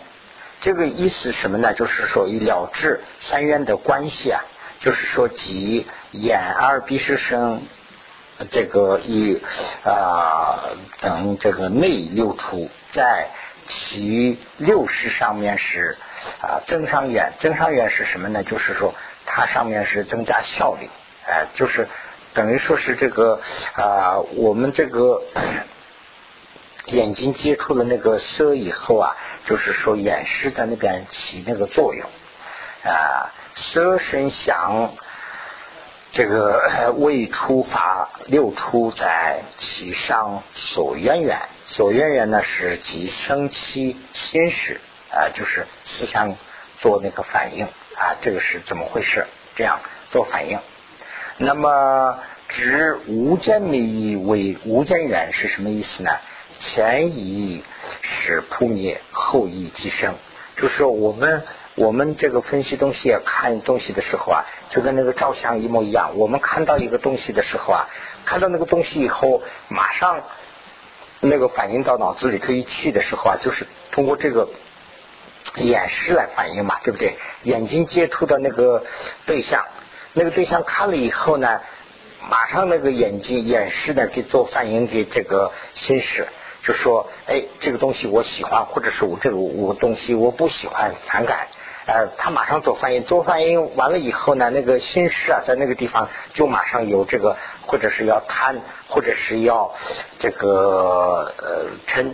[0.61, 1.73] 这个意思什么呢？
[1.73, 4.41] 就是说以了知三元的关系啊，
[4.79, 7.61] 就是说即眼耳鼻舌身
[8.51, 9.41] 这个以
[9.83, 10.59] 啊
[10.99, 13.29] 等这个内六出，在
[13.67, 15.97] 其六识上面是
[16.41, 18.43] 啊增上缘，增上缘是什么呢？
[18.43, 18.93] 就是说
[19.25, 20.89] 它上面是增加效率，
[21.27, 21.87] 哎，就是
[22.33, 23.41] 等于说是这个
[23.73, 25.21] 啊我们这个。
[26.87, 29.15] 眼睛接触了那个色以后啊，
[29.45, 32.09] 就是说眼识在那边起那个作用
[32.83, 34.91] 啊，色声想
[36.11, 46.35] 这个未出法六出在其上所渊源，所渊源呢是即生起心识啊，就是思想
[46.79, 47.65] 做那个反应
[47.95, 49.27] 啊，这个是怎么回事？
[49.55, 49.79] 这样
[50.09, 50.59] 做反应。
[51.43, 52.19] 那么
[52.49, 56.11] 指无间密为无间缘是什么意思呢？
[56.59, 57.63] 前一
[58.03, 60.13] 是扑灭，后一即生，
[60.55, 61.41] 就是我们
[61.73, 66.11] 我们这个分析东西看东西的时候啊，就跟那个照相一模一样。
[66.15, 67.89] 我们看到一个东西的时候啊，
[68.23, 70.21] 看到那个东西以后，马上
[71.21, 74.47] 那个反应到脑子里头一去的时候啊，就是通过这个
[75.55, 77.15] 眼识来反应嘛，对不对？
[77.41, 78.83] 眼睛接触的那个
[79.25, 79.65] 对象，
[80.13, 81.61] 那个对象看了以后呢，
[82.29, 86.27] 马上那个眼睛眼识呢给做反应给这个心事。
[86.63, 91.47] 就说，哎，这个东西我喜欢，或者是我这个我东西我不喜欢，反感，
[91.87, 97.35] 呃，他马上做反应，做反应完了以后呢，那个心事啊，在那个地方就马上有这个，
[97.65, 99.73] 或者是要贪，或者是要
[100.19, 102.11] 这个呃嗔，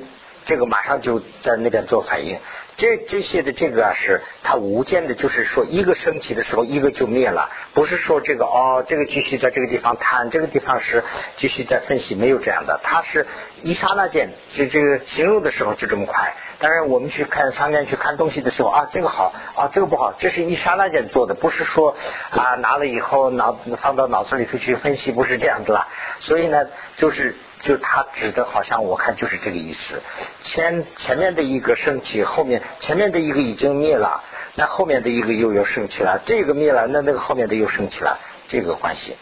[0.48, 2.40] 这个马上就在那边做反应。
[2.78, 11.04] 这这些的这个啊，是它无间的，就是说一个升起的时候，一个就灭了，不是说这个哦，这个继续在这个地方谈，这个地方是
[11.38, 13.26] 继续在分析，没有这样的，它是
[13.64, 16.36] 一刹那间，这这个形容的时候就这么快。
[16.60, 21.96] 当然，我们去看商店去看东西的时候啊，这个好啊，这个不好，这是一刹那间做的，不是说
[22.30, 25.88] 啊拿了以后脑放到脑子里头去分析，不是这样子了。
[26.20, 27.36] 所以呢，就是。
[27.62, 30.02] 就他指的，好像我看就是这个意思。
[30.44, 34.24] 前前面的一个升起，后面前面的一个已经灭了，
[34.56, 36.22] 那后面的一个又要升起了。
[36.26, 39.16] 这个灭了，那那个后面的又升起了，这个关系。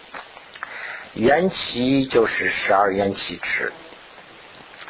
[1.13, 3.71] 元气就是十二元气支，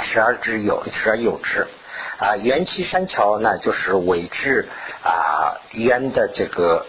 [0.01, 1.67] 十二之有，十二有之
[2.17, 2.35] 啊。
[2.37, 4.67] 元气三桥呢，就是尾支
[5.03, 6.85] 啊元的这个。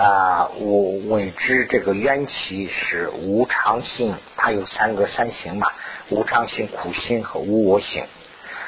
[0.00, 5.70] 啊，我谓之这个冤起是无常性，它有三个三行嘛，
[6.08, 8.06] 无常性、苦性和无我性。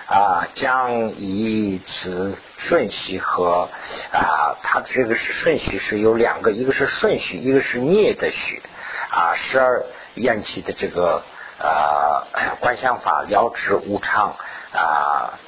[0.07, 3.71] 啊，将以此顺序和
[4.13, 8.61] 啊，它这个是顺序是有两个，一个是顺序，一个是孽的序。
[9.09, 11.23] 啊，十二怨气的这个
[11.59, 12.27] 呃
[12.61, 14.37] 观想法了知无常
[14.75, 15.39] 啊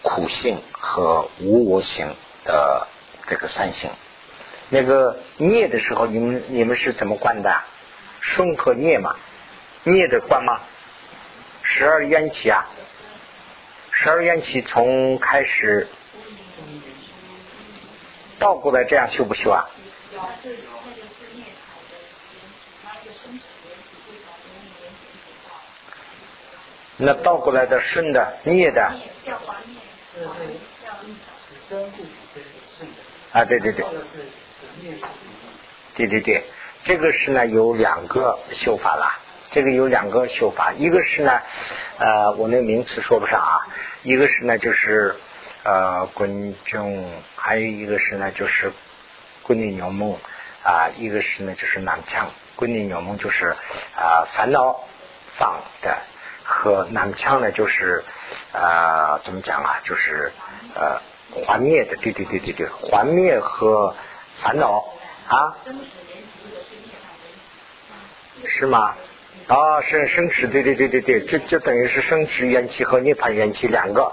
[0.00, 2.86] 苦性和无我性的
[3.26, 3.90] 这个三行。
[4.68, 7.62] 那个孽的时候，你们你们是怎么观的？
[8.20, 9.14] 顺和孽嘛，
[9.84, 10.60] 孽的观吗？
[11.62, 12.66] 十二缘起啊，
[13.92, 15.86] 十二缘起从开始
[18.38, 19.64] 倒过来这样修不修啊？
[26.96, 28.82] 那倒过来的顺的孽的。
[33.32, 33.84] 啊，对对对。
[35.94, 36.44] 对对对，
[36.84, 39.18] 这个是呢有两个修法啦。
[39.50, 41.40] 这个有两个修法，一个是呢，
[41.98, 43.66] 呃，我那名词说不上啊，
[44.02, 45.16] 一个是呢就是
[45.62, 48.72] 呃滚中，还有一个是呢就是
[49.42, 50.18] 滚内牛梦。
[50.62, 53.54] 啊，一个是呢就是南腔，滚内牛梦就是
[53.94, 54.82] 啊烦恼
[55.38, 55.96] 放的，
[56.42, 58.02] 和南腔呢就是
[58.52, 60.32] 啊怎么讲啊，就是
[60.74, 61.00] 呃
[61.30, 63.94] 幻灭的，对对对对对，幻灭和
[64.40, 64.84] 烦恼
[65.28, 65.56] 啊。
[68.44, 68.94] 是吗？
[69.48, 74.12] 啊，生生死，对对对对对，这这等于是生死元气和涅槃元气两个。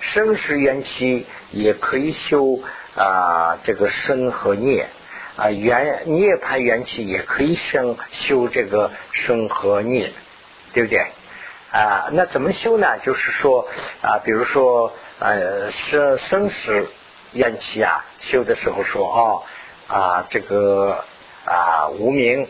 [0.00, 2.60] 生死元气也可以修
[2.96, 4.88] 啊，这个生和涅
[5.36, 10.12] 啊，元涅槃元气也可以生修这个生和涅，
[10.72, 11.06] 对不对？
[11.70, 12.98] 啊，那怎么修呢？
[12.98, 13.68] 就是说
[14.02, 16.88] 啊，比如说呃，生生死
[17.32, 19.44] 元气啊，修的时候说哦
[19.92, 21.04] 啊，这个
[21.44, 22.48] 啊无名。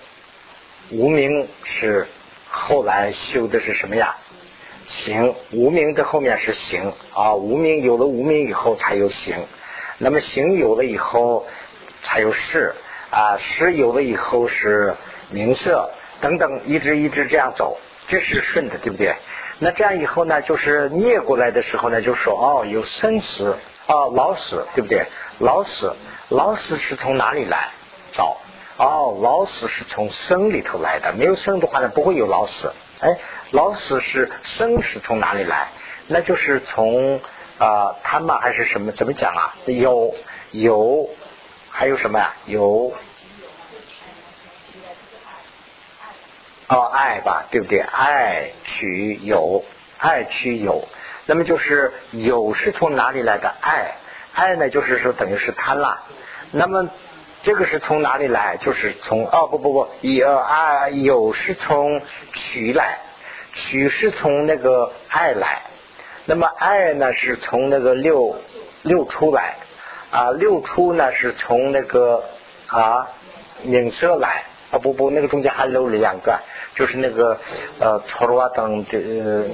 [0.93, 2.07] 无名是
[2.49, 4.14] 后来修的是什么呀？
[4.84, 7.34] 行，无名的后面是行啊。
[7.34, 9.34] 无名有了无名以后才有行，
[9.99, 11.47] 那么行有了以后
[12.05, 12.76] 才有事
[13.11, 14.95] 啊，事有了以后是
[15.30, 15.90] 名色
[16.20, 17.76] 等等，一直一直这样走，
[18.07, 19.16] 这是顺的，对不对？
[19.59, 25.07] 那这样以后呢，就是逆过来的时候呢，就说哦，有生死啊，老死，对不对？
[25.38, 25.95] 老死，
[26.33, 27.68] 老死是从哪里来？
[28.12, 28.39] 找。
[28.78, 32.72] 哦，老死是从生里头来的，没有生的话呢，不会有老死。
[33.01, 33.18] 哎，
[33.51, 35.68] 老死是生是从哪里来？
[36.07, 37.20] 那就是从
[37.59, 38.93] 啊，贪嘛还是什么？
[38.93, 39.55] 怎么讲啊？
[39.66, 40.14] 有
[40.53, 41.11] 有，
[41.68, 42.35] 还有什么呀？
[42.47, 42.95] 有
[46.68, 47.78] 哦，爱吧，对不对？
[47.80, 49.62] 爱取有，
[49.99, 50.89] 爱取有，
[51.26, 53.55] 那么就是有是从哪里来的？
[53.61, 53.97] 爱，
[54.33, 56.03] 爱呢，就是说等于是贪啦。
[56.53, 56.88] 那么。
[57.44, 58.57] 这个是从哪里来？
[58.59, 62.00] 就是从哦不不不，有啊有是从
[62.32, 63.00] 取来，
[63.53, 65.62] 取是从那个爱来，
[66.24, 68.36] 那么爱呢是从那个六
[68.82, 69.57] 六出来
[70.12, 72.22] 啊六出呢是从那个
[72.68, 73.09] 啊
[73.64, 76.38] 名色来啊不不那个中间还漏了两个，
[76.76, 77.40] 就是那个
[77.80, 79.50] 呃陀罗等的，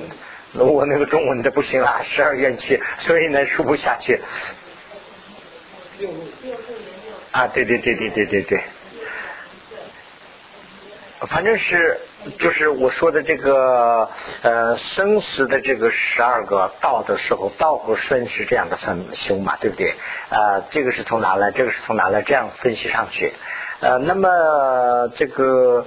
[0.63, 4.21] 我那个中文的不行啊，十二元气，所以呢说不下去。
[7.33, 8.63] 啊，对对对对对对对，
[11.27, 12.01] 反正是
[12.39, 14.09] 就是我说的这个
[14.43, 19.91] 呃生死的这个十二个道的时候，道和生是这样的分修嘛，对不对？
[20.31, 21.51] 啊，这个是从哪来？
[21.51, 22.23] 这个是从哪来？
[22.23, 23.33] 这样分析上去。
[23.81, 25.87] 呃，那么这个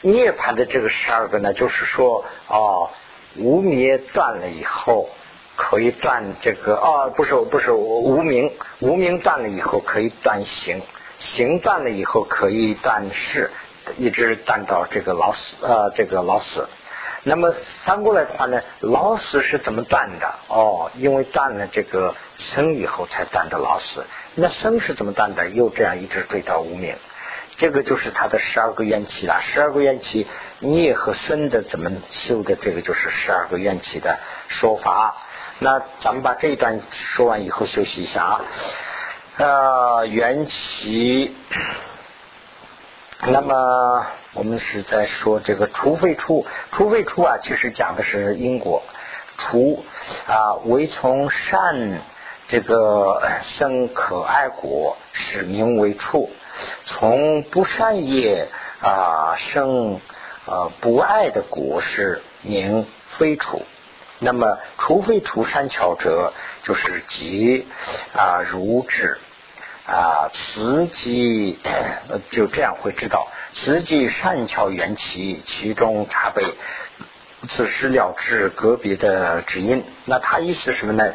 [0.00, 2.90] 涅槃的这个十二个呢，就是说哦，
[3.36, 5.08] 无灭断了以后。
[5.60, 10.80] 可以断这个哦，不是不是无名，无名断了以后可以断行，
[11.18, 13.50] 行断了以后可以断事，
[13.96, 16.68] 一直断到这个老死呃这个老死。
[17.24, 17.52] 那么
[17.82, 20.32] 翻过来的话呢，老死是怎么断的？
[20.46, 24.06] 哦，因为断了这个生以后才断的老死。
[24.36, 25.48] 那生是怎么断的？
[25.48, 26.94] 又这样一直追到无名，
[27.56, 29.40] 这个就是他的十二个元气了。
[29.42, 30.28] 十二个元气
[30.60, 32.54] 孽和生的怎么修的？
[32.54, 35.16] 这个就是十二个元气的说法。
[35.60, 38.40] 那咱们把这一段说完以后休息一下啊。
[39.36, 41.36] 呃，缘起，
[43.26, 48.82] 那么我们是在说这个除非出，除非出啊，其实讲的是因果。
[49.36, 49.84] 除
[50.26, 52.02] 啊，为从善
[52.48, 56.30] 这个生可爱果，使名为处；
[56.84, 58.48] 从不善业
[58.80, 60.00] 啊生
[60.46, 63.62] 呃不爱的果，是名非处。
[64.20, 66.32] 那么，除非除善巧者，
[66.64, 67.66] 就是即
[68.14, 69.18] 啊如智
[69.86, 71.58] 啊，此即
[72.30, 76.44] 就这样会知道，慈即善巧缘起，其中茶杯，
[77.48, 79.84] 此时了知个别的指因。
[80.04, 81.14] 那他意思什么呢？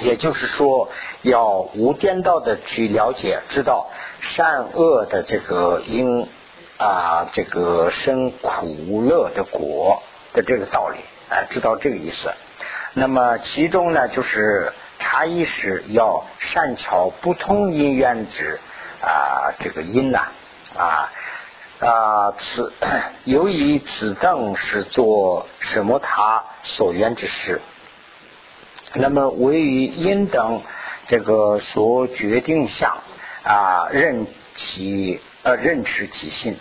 [0.00, 0.90] 也就是说，
[1.22, 3.88] 要无颠倒的去了解，知道
[4.20, 6.28] 善恶的这个因
[6.76, 10.98] 啊，这个生苦乐的果的这个道理。
[11.28, 12.32] 哎，知道这个意思。
[12.92, 18.60] 那么其中呢，就是茶艺是要善巧不同因缘之
[19.02, 20.28] 啊，这个因呐
[20.76, 21.10] 啊
[21.80, 22.72] 啊，此
[23.24, 27.60] 由于此等是做什么他所愿之事。
[28.94, 30.62] 那么为于因等
[31.08, 32.98] 这个所决定相
[33.42, 36.56] 啊，任其呃任持其性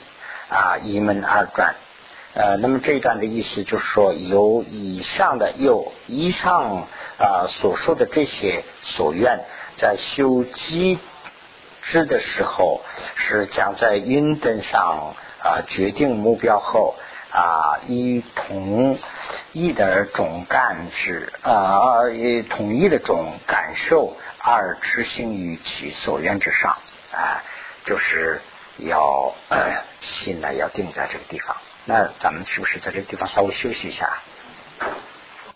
[0.50, 1.76] 啊，一门而转。
[2.34, 6.88] 呃那么这一段的意思就是说由以上的又以上
[7.20, 9.42] 啊所说的这些所愿
[9.78, 10.98] 在修机
[11.84, 12.82] 制的时候
[13.16, 16.96] 是将在云灯上啊决定目标后
[17.30, 18.98] 啊以同
[19.52, 26.78] 一的种干事啊以统一的种感受而执行于其所愿之上
[27.12, 27.44] 啊
[27.86, 28.42] 就是
[28.78, 31.56] 要呃心呢要定在这个地方。
[31.86, 34.20] 那咱们是不是在这个地方稍微休息一下？